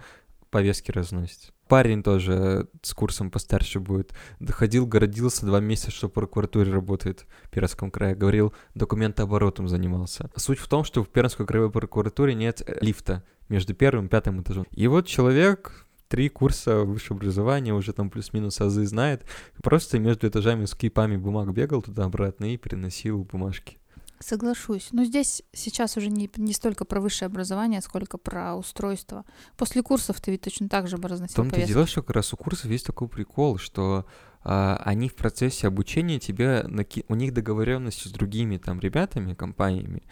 [0.50, 1.53] повестки разносит.
[1.70, 4.12] Парень тоже с курсом постарше будет.
[4.40, 8.16] Доходил, городился два месяца, что в прокуратуре работает в Пермском крае.
[8.16, 10.30] Говорил, документооборотом занимался.
[10.35, 14.66] Суть в том, что в Пермской краевой прокуратуре нет лифта между первым и пятым этажом.
[14.72, 19.24] И вот человек три курса высшего образования, уже там плюс-минус азы знает,
[19.62, 23.78] просто между этажами с кипами бумаг бегал туда-обратно и переносил бумажки.
[24.20, 24.88] Соглашусь.
[24.92, 29.24] Но здесь сейчас уже не, не столько про высшее образование, сколько про устройство.
[29.56, 32.16] После курсов ты ведь точно так же бы разносил В том-то и дело, что как
[32.16, 34.04] раз у курсов есть такой прикол, что
[34.42, 37.04] а, они в процессе обучения тебе, наки...
[37.09, 40.02] у них договоренности с другими там ребятами, компаниями,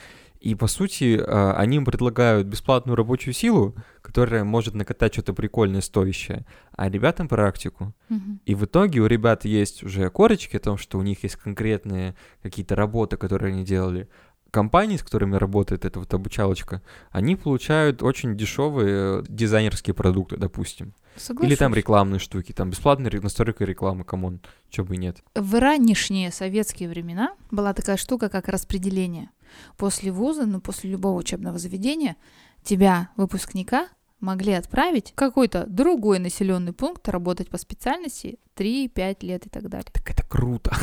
[0.41, 5.81] и, по сути, а, они им предлагают бесплатную рабочую силу, которая может накатать что-то прикольное,
[5.81, 7.93] стоящее, а ребятам практику.
[8.09, 8.41] Мгм.
[8.45, 12.15] И в итоге у ребят есть уже корочки о том, что у них есть конкретные
[12.43, 14.09] какие-то работы, которые они делали.
[14.51, 20.95] Компании, с которыми работает эта вот обучалочка, они получают очень дешевые э, дизайнерские продукты, допустим.
[21.43, 21.77] Или там Соглашусь.
[21.77, 25.19] рекламные штуки, там бесплатная настройка рекламы, come on, чё бы и нет.
[25.35, 29.29] В ранешние советские времена была такая штука, как распределение.
[29.77, 32.17] После вуза, ну, после любого учебного заведения,
[32.63, 33.89] тебя, выпускника,
[34.21, 39.87] могли отправить в какой-то другой населенный пункт работать по специальности 3-5 лет и так далее.
[39.93, 40.77] Так это круто.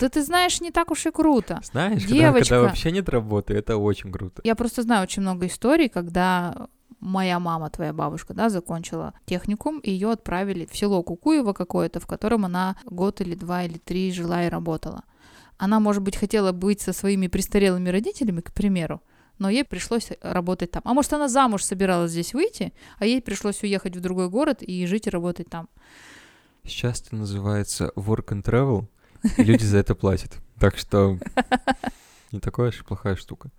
[0.00, 1.60] Да ты знаешь, не так уж и круто.
[1.64, 2.54] Знаешь, когда, Девочка.
[2.54, 4.42] когда вообще нет работы, это очень круто.
[4.44, 6.68] Я просто знаю очень много историй, когда
[7.00, 12.06] моя мама, твоя бабушка, да, закончила техникум, и ее отправили в село Кукуево какое-то, в
[12.06, 15.04] котором она год или два или три жила и работала.
[15.58, 19.02] Она, может быть, хотела быть со своими престарелыми родителями, к примеру,
[19.38, 20.82] но ей пришлось работать там.
[20.84, 24.86] А может, она замуж собиралась здесь выйти, а ей пришлось уехать в другой город и
[24.86, 25.68] жить и работать там.
[26.64, 28.86] Сейчас это называется work and travel,
[29.36, 30.38] и люди за это платят.
[30.58, 31.18] Так что
[32.32, 33.50] не такая уж плохая штука.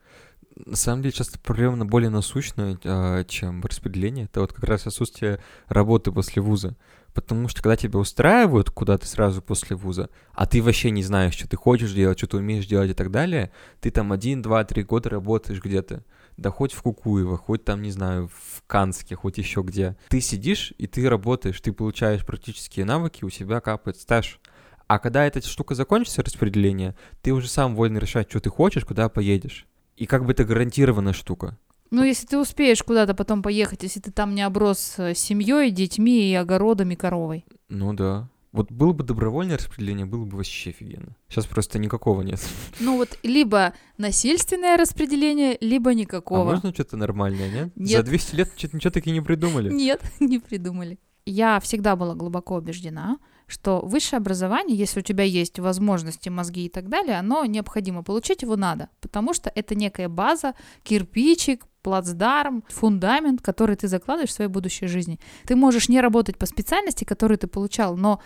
[0.66, 4.26] На самом деле, часто проблема более насущная, а, чем распределение.
[4.26, 6.76] Это вот как раз отсутствие работы после вуза.
[7.22, 11.48] Потому что когда тебя устраивают куда-то сразу после вуза, а ты вообще не знаешь, что
[11.48, 13.52] ты хочешь делать, что ты умеешь делать и так далее,
[13.82, 16.04] ты там один, два, три года работаешь где-то.
[16.38, 19.98] Да хоть в Кукуево, хоть там, не знаю, в Канске, хоть еще где.
[20.08, 24.40] Ты сидишь и ты работаешь, ты получаешь практические навыки, у тебя капает стаж.
[24.88, 29.10] А когда эта штука закончится, распределение, ты уже сам вольно решать, что ты хочешь, куда
[29.10, 29.68] поедешь.
[29.98, 31.58] И как бы это гарантированная штука.
[31.92, 36.30] Ну, если ты успеешь куда-то потом поехать, если ты там не оброс э, семьей, детьми
[36.30, 37.46] и огородом и коровой.
[37.70, 38.30] Ну да.
[38.52, 41.16] Вот было бы добровольное распределение, было бы вообще офигенно.
[41.28, 42.40] Сейчас просто никакого нет.
[42.80, 46.44] Ну вот либо насильственное распределение, либо А никакого.
[46.46, 47.72] можно что-то нормальное, нет?
[47.76, 48.06] За Нет.
[48.06, 49.72] 200 лет что-то ничего таки не придумали.
[49.72, 50.98] Нет, не придумали.
[51.26, 56.70] Я всегда была глубоко убеждена, что высшее образование, если у тебя есть возможности, мозги и
[56.70, 58.04] так далее, оно необходимо.
[58.04, 64.34] Получить его надо, потому что это некая база, кирпичик, плацдарм, фундамент, который ты закладываешь в
[64.34, 65.20] своей будущей жизни.
[65.46, 68.20] Ты можешь не работать по специальности, которую ты получал, но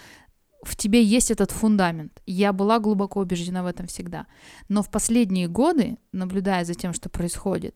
[0.63, 2.21] в тебе есть этот фундамент.
[2.25, 4.27] Я была глубоко убеждена в этом всегда.
[4.69, 7.75] Но в последние годы, наблюдая за тем, что происходит,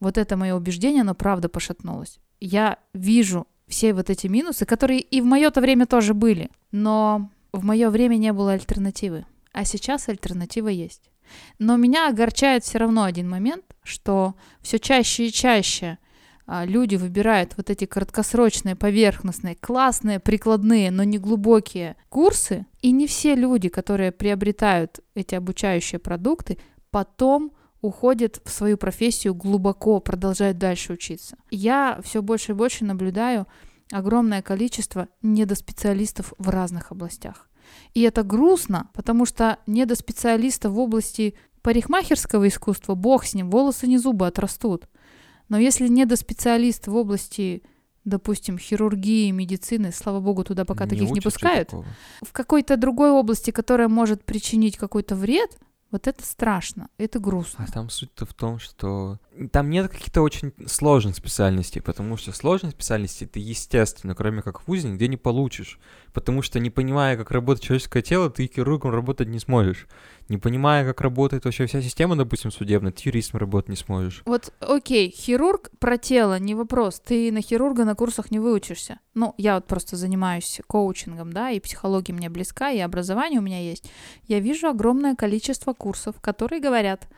[0.00, 2.18] вот это мое убеждение, оно правда пошатнулось.
[2.40, 7.64] Я вижу все вот эти минусы, которые и в мое-то время тоже были, но в
[7.64, 9.24] мое время не было альтернативы.
[9.52, 11.10] А сейчас альтернатива есть.
[11.58, 15.98] Но меня огорчает все равно один момент, что все чаще и чаще
[16.46, 23.06] а, люди выбирают вот эти краткосрочные, поверхностные, классные, прикладные, но не глубокие курсы, и не
[23.06, 26.58] все люди, которые приобретают эти обучающие продукты,
[26.90, 31.36] потом уходят в свою профессию глубоко, продолжают дальше учиться.
[31.50, 33.46] Я все больше и больше наблюдаю
[33.92, 37.48] огромное количество недоспециалистов в разных областях.
[37.94, 41.34] И это грустно, потому что недоспециалиста в области
[41.66, 44.84] парикмахерского искусства, бог с ним, волосы не зубы отрастут.
[45.48, 47.64] Но если недоспециалист в области,
[48.04, 51.86] допустим, хирургии, медицины, слава богу, туда пока таких не учат же пускают, такого.
[52.22, 55.58] в какой-то другой области, которая может причинить какой-то вред,
[55.90, 57.64] вот это страшно, это грустно.
[57.68, 59.18] А там суть-то в том, что
[59.52, 64.68] там нет каких-то очень сложных специальностей, потому что сложные специальности ты, естественно, кроме как в
[64.68, 65.78] ВУЗе, нигде не получишь.
[66.12, 69.86] Потому что не понимая, как работает человеческое тело, ты хирургом работать не сможешь.
[70.28, 74.22] Не понимая, как работает вообще вся система, допустим, судебная, ты юристом работать не сможешь.
[74.24, 77.00] Вот, окей, хирург про тело, не вопрос.
[77.00, 78.98] Ты на хирурга на курсах не выучишься.
[79.14, 83.60] Ну, я вот просто занимаюсь коучингом, да, и психология мне близка, и образование у меня
[83.60, 83.90] есть.
[84.26, 87.08] Я вижу огромное количество курсов, которые говорят,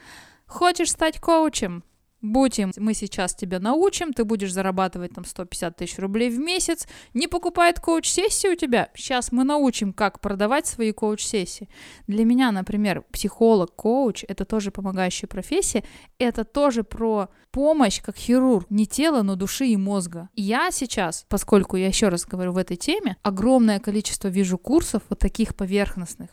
[0.47, 1.85] хочешь стать коучем?
[2.21, 7.29] Будем, мы сейчас тебя научим, ты будешь зарабатывать там 150 тысяч рублей в месяц, не
[7.29, 11.69] покупает коуч-сессии у тебя, сейчас мы научим, как продавать свои коуч-сессии.
[12.09, 15.85] Для меня, например, психолог, коуч, это тоже помогающая профессия,
[16.19, 20.29] это тоже про помощь как хирург, не тела, но души и мозга.
[20.35, 25.21] Я сейчас, поскольку я еще раз говорю в этой теме, огромное количество вижу курсов вот
[25.21, 26.31] таких поверхностных,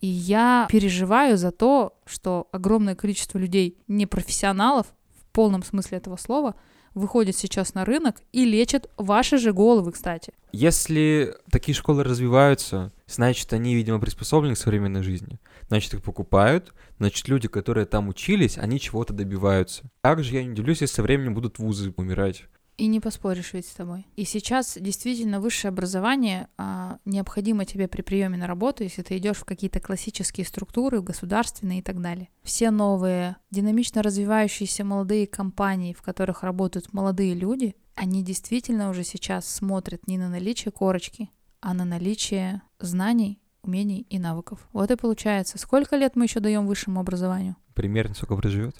[0.00, 4.86] и я переживаю за то, что огромное количество людей, непрофессионалов,
[5.34, 6.54] полном смысле этого слова,
[6.94, 10.32] выходят сейчас на рынок и лечат ваши же головы, кстати.
[10.52, 15.40] Если такие школы развиваются, значит, они, видимо, приспособлены к современной жизни.
[15.68, 19.82] Значит, их покупают, значит, люди, которые там учились, они чего-то добиваются.
[20.02, 22.44] Также я не удивлюсь, если со временем будут вузы умирать.
[22.76, 24.06] И не поспоришь ведь с тобой.
[24.16, 29.36] И сейчас действительно высшее образование а, необходимо тебе при приеме на работу, если ты идешь
[29.36, 32.28] в какие-то классические структуры, государственные и так далее.
[32.42, 39.48] Все новые, динамично развивающиеся молодые компании, в которых работают молодые люди, они действительно уже сейчас
[39.48, 44.68] смотрят не на наличие корочки, а на наличие знаний, умений и навыков.
[44.72, 47.54] Вот и получается, сколько лет мы еще даем высшему образованию?
[47.74, 48.76] Примерно сколько проживет?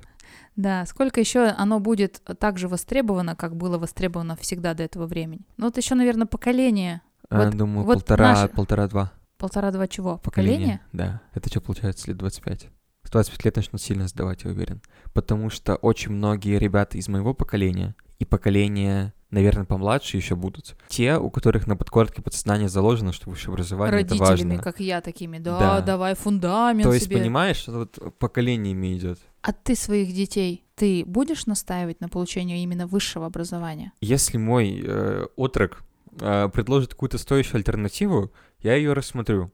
[0.56, 5.40] Да, сколько еще оно будет так же востребовано, как было востребовано всегда до этого времени.
[5.56, 7.00] Ну вот еще, наверное, поколение.
[7.30, 9.12] А, вот, думаю, вот полтора, наше- полтора-два.
[9.38, 10.18] Полтора-два чего?
[10.18, 10.80] Поколение?
[10.92, 11.20] Да.
[11.34, 12.68] Это что получается, лет 25?
[13.02, 14.80] В 25 лет начнут сильно сдавать, я уверен.
[15.12, 20.76] Потому что очень многие ребята из моего поколения и поколения, наверное, помладше еще будут.
[20.88, 24.62] Те, у которых на подкорке подсознания заложено, что высшее образование это Родителями, важно.
[24.62, 25.38] как я, такими.
[25.38, 25.80] Да, Да.
[25.82, 27.18] давай фундамент То есть, себе.
[27.18, 29.18] понимаешь, что вот поколениями идет.
[29.44, 33.92] А ты своих детей, ты будешь настаивать на получении именно высшего образования?
[34.00, 35.82] Если мой э, отрок
[36.18, 39.52] э, предложит какую-то стоящую альтернативу, я ее рассмотрю.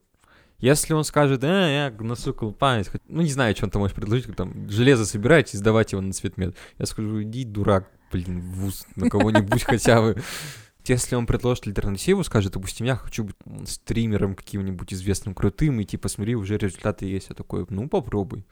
[0.58, 1.46] Если он скажет, э,
[1.90, 5.56] я носу память, ну не знаю, что он там может предложить, там железо собирать и
[5.56, 6.54] сдавать его на цветмет.
[6.78, 10.22] Я скажу, иди, дурак, блин, в вуз на кого-нибудь хотя бы.
[10.86, 13.36] Если он предложит альтернативу, скажет, допустим, я хочу быть
[13.68, 17.30] стримером каким-нибудь известным, крутым, и типа, смотри, уже результаты есть.
[17.30, 18.46] Я такой, ну попробуй.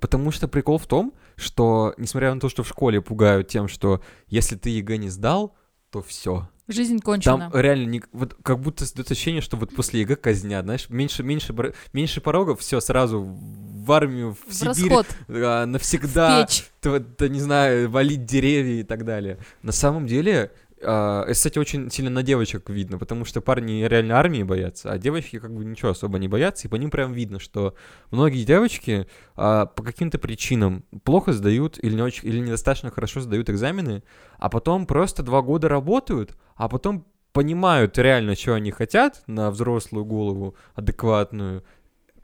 [0.00, 4.00] Потому что прикол в том, что, несмотря на то, что в школе пугают тем, что
[4.28, 5.54] если ты ЕГЭ не сдал,
[5.90, 6.48] то все.
[6.68, 7.50] Жизнь кончена.
[7.50, 11.22] Там реально не, вот как будто создается ощущение, что вот после ЕГЭ казнят, знаешь, меньше,
[11.22, 11.54] меньше,
[11.92, 16.64] меньше порогов, все сразу в армию, в, в Сибирь, расход, а, в навсегда, печь.
[16.80, 19.38] т- т- не знаю, валить деревья и так далее.
[19.62, 24.18] На самом деле, а, это, кстати, очень сильно на девочек видно, потому что парни реально
[24.18, 27.38] армии боятся, а девочки как бы ничего особо не боятся, и по ним прям видно,
[27.38, 27.74] что
[28.10, 29.06] многие девочки
[29.36, 34.02] а, по каким-то причинам плохо сдают или, не очень, или недостаточно хорошо сдают экзамены,
[34.38, 40.04] а потом просто два года работают, а потом понимают реально, что они хотят на взрослую
[40.04, 41.64] голову адекватную,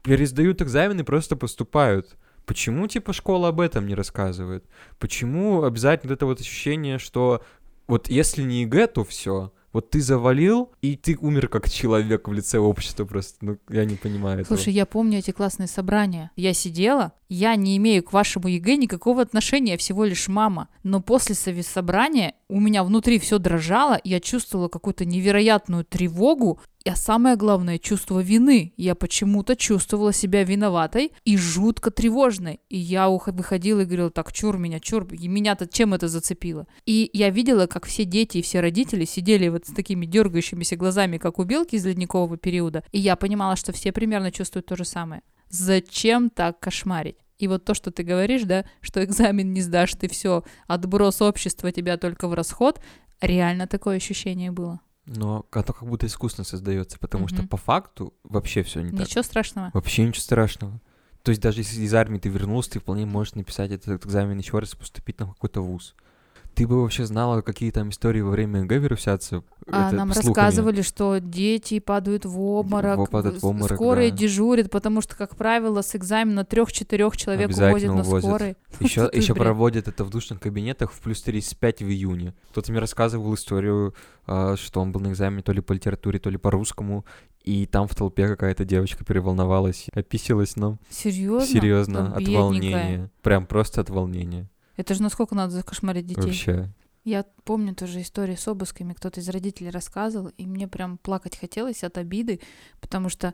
[0.03, 2.17] пересдают экзамены, просто поступают.
[2.45, 4.63] Почему, типа, школа об этом не рассказывает?
[4.99, 7.43] Почему обязательно это вот ощущение, что
[7.87, 9.51] вот если не ЕГЭ, то все.
[9.73, 13.45] Вот ты завалил, и ты умер как человек в лице общества просто.
[13.45, 14.55] Ну, я не понимаю этого.
[14.55, 16.31] Слушай, я помню эти классные собрания.
[16.35, 20.69] Я сидела, я не имею к вашему ЕГЭ никакого отношения, я всего лишь мама.
[20.83, 27.35] Но после собрания у меня внутри все дрожало, я чувствовала какую-то невероятную тревогу, а самое
[27.35, 28.73] главное, чувство вины.
[28.77, 32.61] Я почему-то чувствовала себя виноватой и жутко тревожной.
[32.69, 36.65] И я выходила и говорила, так, чур меня, чур, меня-то чем это зацепило?
[36.85, 41.17] И я видела, как все дети и все родители сидели вот с такими дергающимися глазами,
[41.17, 42.83] как у белки из ледникового периода.
[42.91, 45.21] И я понимала, что все примерно чувствуют то же самое.
[45.49, 47.17] Зачем так кошмарить?
[47.37, 51.71] И вот то, что ты говоришь, да, что экзамен не сдашь, ты все, отброс общества
[51.71, 52.81] тебя только в расход,
[53.21, 54.81] реально такое ощущение было.
[55.05, 57.47] Но оно как будто искусственно создается, потому что Мгм.
[57.47, 59.01] по факту вообще все не так.
[59.07, 59.71] Ничего страшного.
[59.73, 60.81] Вообще ничего страшного.
[61.23, 64.59] То есть даже если из армии ты вернулся, ты вполне можешь написать этот экзамен еще
[64.59, 65.95] раз и поступить на какой-то вуз.
[66.57, 69.43] Ты бы вообще знала, какие там истории во время ЕГЭ вирусятся?
[69.67, 70.27] А Это нам слухами.
[70.33, 74.17] рассказывали, что дети падают в обморок, падают в с- обморок, скорые да.
[74.17, 78.27] дежурят, потому что, как правило, с экзамена трех-четырех человек увозят на увозят.
[78.27, 78.55] скорой.
[78.79, 82.33] Еще, еще проводят это в душных кабинетах в плюс 35 в июне.
[82.49, 83.93] Кто-то мне рассказывал историю,
[84.25, 87.05] а, что он был на экзамене то ли по литературе, то ли по русскому,
[87.43, 90.79] и там в толпе какая-то девочка переволновалась, описалась нам.
[90.89, 91.45] Серьезно?
[91.47, 92.41] Серьезно, от бедненькая.
[92.41, 93.11] волнения.
[93.21, 94.49] Прям просто от волнения.
[94.77, 96.21] Это же насколько надо закошмарить детей.
[96.21, 96.69] Вообще.
[97.03, 101.83] Я помню тоже истории с обысками, кто-то из родителей рассказывал, и мне прям плакать хотелось
[101.83, 102.41] от обиды,
[102.79, 103.33] потому что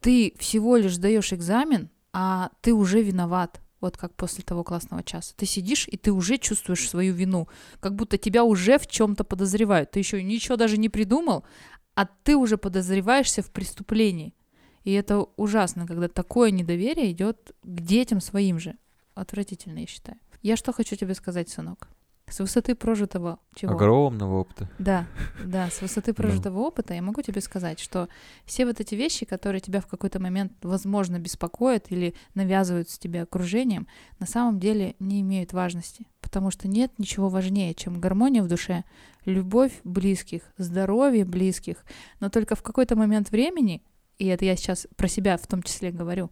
[0.00, 3.60] ты всего лишь даешь экзамен, а ты уже виноват.
[3.80, 5.34] Вот как после того классного часа.
[5.36, 7.46] Ты сидишь, и ты уже чувствуешь свою вину.
[7.78, 9.90] Как будто тебя уже в чем-то подозревают.
[9.90, 11.44] Ты еще ничего даже не придумал,
[11.94, 14.34] а ты уже подозреваешься в преступлении.
[14.82, 18.76] И это ужасно, когда такое недоверие идет к детям своим же.
[19.16, 20.18] Отвратительно, я считаю.
[20.42, 21.88] Я что хочу тебе сказать, сынок?
[22.28, 23.72] С высоты прожитого чего?
[23.72, 24.68] Огромного опыта.
[24.78, 25.06] Да,
[25.42, 28.10] да, с высоты прожитого опыта я могу тебе сказать, что
[28.44, 33.86] все вот эти вещи, которые тебя в какой-то момент, возможно, беспокоят или навязываются тебе окружением,
[34.18, 36.06] на самом деле не имеют важности.
[36.20, 38.84] Потому что нет ничего важнее, чем гармония в душе,
[39.24, 41.86] любовь близких, здоровье близких.
[42.20, 43.82] Но только в какой-то момент времени,
[44.18, 46.30] и это я сейчас про себя в том числе говорю,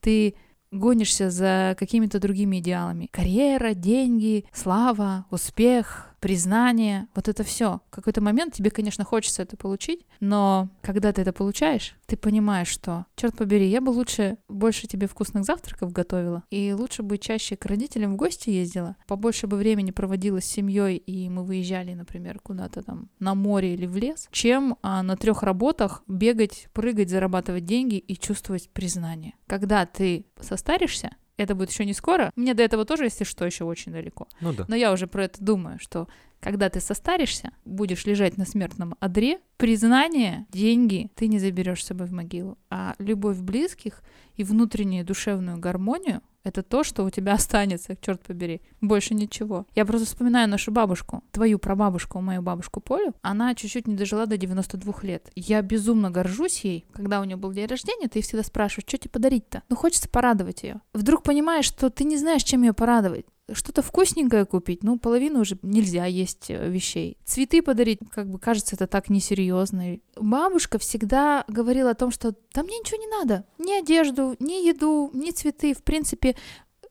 [0.00, 0.34] ты
[0.70, 3.08] гонишься за какими-то другими идеалами.
[3.12, 7.80] Карьера, деньги, слава, успех, признание, вот это все.
[7.90, 12.68] В какой-то момент тебе, конечно, хочется это получить, но когда ты это получаешь, ты понимаешь,
[12.68, 17.56] что, черт побери, я бы лучше больше тебе вкусных завтраков готовила, и лучше бы чаще
[17.56, 22.38] к родителям в гости ездила, побольше бы времени проводила с семьей, и мы выезжали, например,
[22.40, 27.64] куда-то там на море или в лес, чем а, на трех работах бегать, прыгать, зарабатывать
[27.64, 29.34] деньги и чувствовать признание.
[29.46, 32.30] Когда ты состаришься, это будет еще не скоро.
[32.36, 34.28] Мне до этого тоже, если что, еще очень далеко.
[34.40, 34.64] Ну да.
[34.68, 36.08] Но я уже про это думаю, что
[36.40, 42.06] когда ты состаришься, будешь лежать на смертном одре, признание, деньги ты не заберешь с собой
[42.06, 42.58] в могилу.
[42.70, 44.02] А любовь близких
[44.36, 48.62] и внутреннюю душевную гармонию это то, что у тебя останется, черт побери.
[48.80, 49.66] Больше ничего.
[49.74, 53.14] Я просто вспоминаю нашу бабушку, твою прабабушку, мою бабушку Полю.
[53.22, 55.30] Она чуть-чуть не дожила до 92 лет.
[55.34, 56.86] Я безумно горжусь ей.
[56.92, 59.64] Когда у нее был день рождения, ты всегда спрашиваешь, что тебе подарить-то?
[59.68, 60.80] Ну, хочется порадовать ее.
[60.94, 65.56] Вдруг понимаешь, что ты не знаешь, чем ее порадовать что-то вкусненькое купить, ну, половину уже
[65.62, 67.16] нельзя есть э, вещей.
[67.24, 69.98] Цветы подарить, как бы кажется, это так несерьезно.
[70.16, 75.10] Бабушка всегда говорила о том, что да мне ничего не надо, ни одежду, ни еду,
[75.14, 75.74] ни цветы.
[75.74, 76.34] В принципе,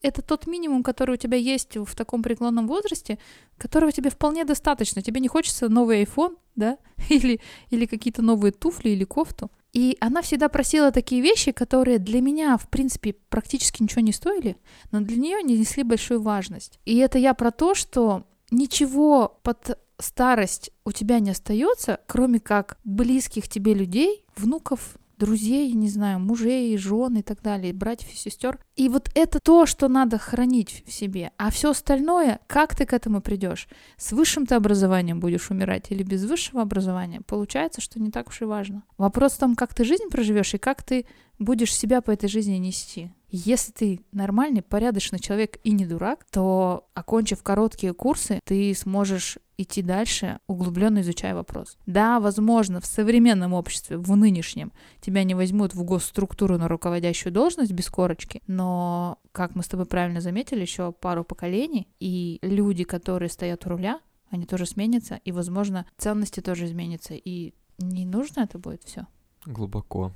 [0.02, 3.18] это тот минимум, который у тебя есть в таком преклонном возрасте,
[3.58, 5.02] которого тебе вполне достаточно.
[5.02, 6.78] Тебе не хочется новый iPhone, да,
[7.10, 9.52] или, или какие-то новые туфли или кофту.
[9.76, 14.56] И она всегда просила такие вещи, которые для меня, в принципе, практически ничего не стоили,
[14.92, 16.80] но для нее не несли большую важность.
[16.86, 22.78] И это я про то, что ничего под старость у тебя не остается, кроме как
[22.86, 28.60] близких тебе людей, внуков, друзей, не знаю, мужей, жен и так далее, братьев и сестер.
[28.76, 31.32] И вот это то, что надо хранить в себе.
[31.38, 33.68] А все остальное, как ты к этому придешь?
[33.98, 37.22] С высшим ты образованием будешь умирать или без высшего образования?
[37.26, 38.84] Получается, что не так уж и важно.
[38.98, 41.06] Вопрос в том, как ты жизнь проживешь и как ты
[41.40, 43.12] будешь себя по этой жизни нести.
[43.38, 49.82] Если ты нормальный, порядочный человек и не дурак, то, окончив короткие курсы, ты сможешь идти
[49.82, 51.78] дальше, углубленно изучая вопрос.
[51.86, 54.72] Да, возможно, в современном обществе, в нынешнем,
[55.02, 59.86] тебя не возьмут в госструктуру на руководящую должность без корочки, но, как мы с тобой
[59.86, 65.34] правильно заметили, еще пару поколений, и люди, которые стоят у руля, они тоже сменятся, и,
[65.34, 69.08] возможно, ценности тоже изменятся, и не нужно это будет все.
[69.46, 70.14] Глубоко.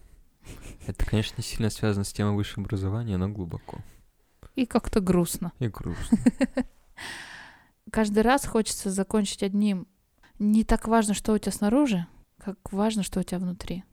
[0.88, 3.80] Это, конечно, не сильно связано с темой высшего образования, но глубоко.
[4.56, 5.52] И как-то грустно.
[5.60, 6.18] И грустно.
[7.92, 9.88] Каждый раз хочется закончить одним.
[10.38, 13.84] Не так важно, что у тебя снаружи, как важно, что у тебя внутри.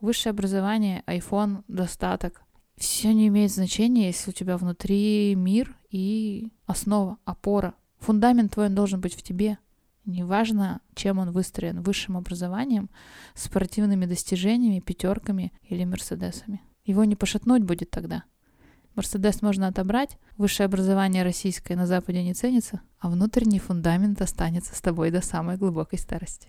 [0.00, 2.42] Высшее образование, iPhone, достаток.
[2.76, 7.74] Все не имеет значения, если у тебя внутри мир и основа, опора.
[7.98, 9.58] Фундамент твой он должен быть в тебе.
[10.06, 12.88] Неважно, чем он выстроен, высшим образованием,
[13.34, 16.62] спортивными достижениями, пятерками или мерседесами.
[16.84, 18.22] Его не пошатнуть будет тогда.
[18.94, 24.80] Мерседес можно отобрать, высшее образование российское на Западе не ценится, а внутренний фундамент останется с
[24.80, 26.48] тобой до самой глубокой старости.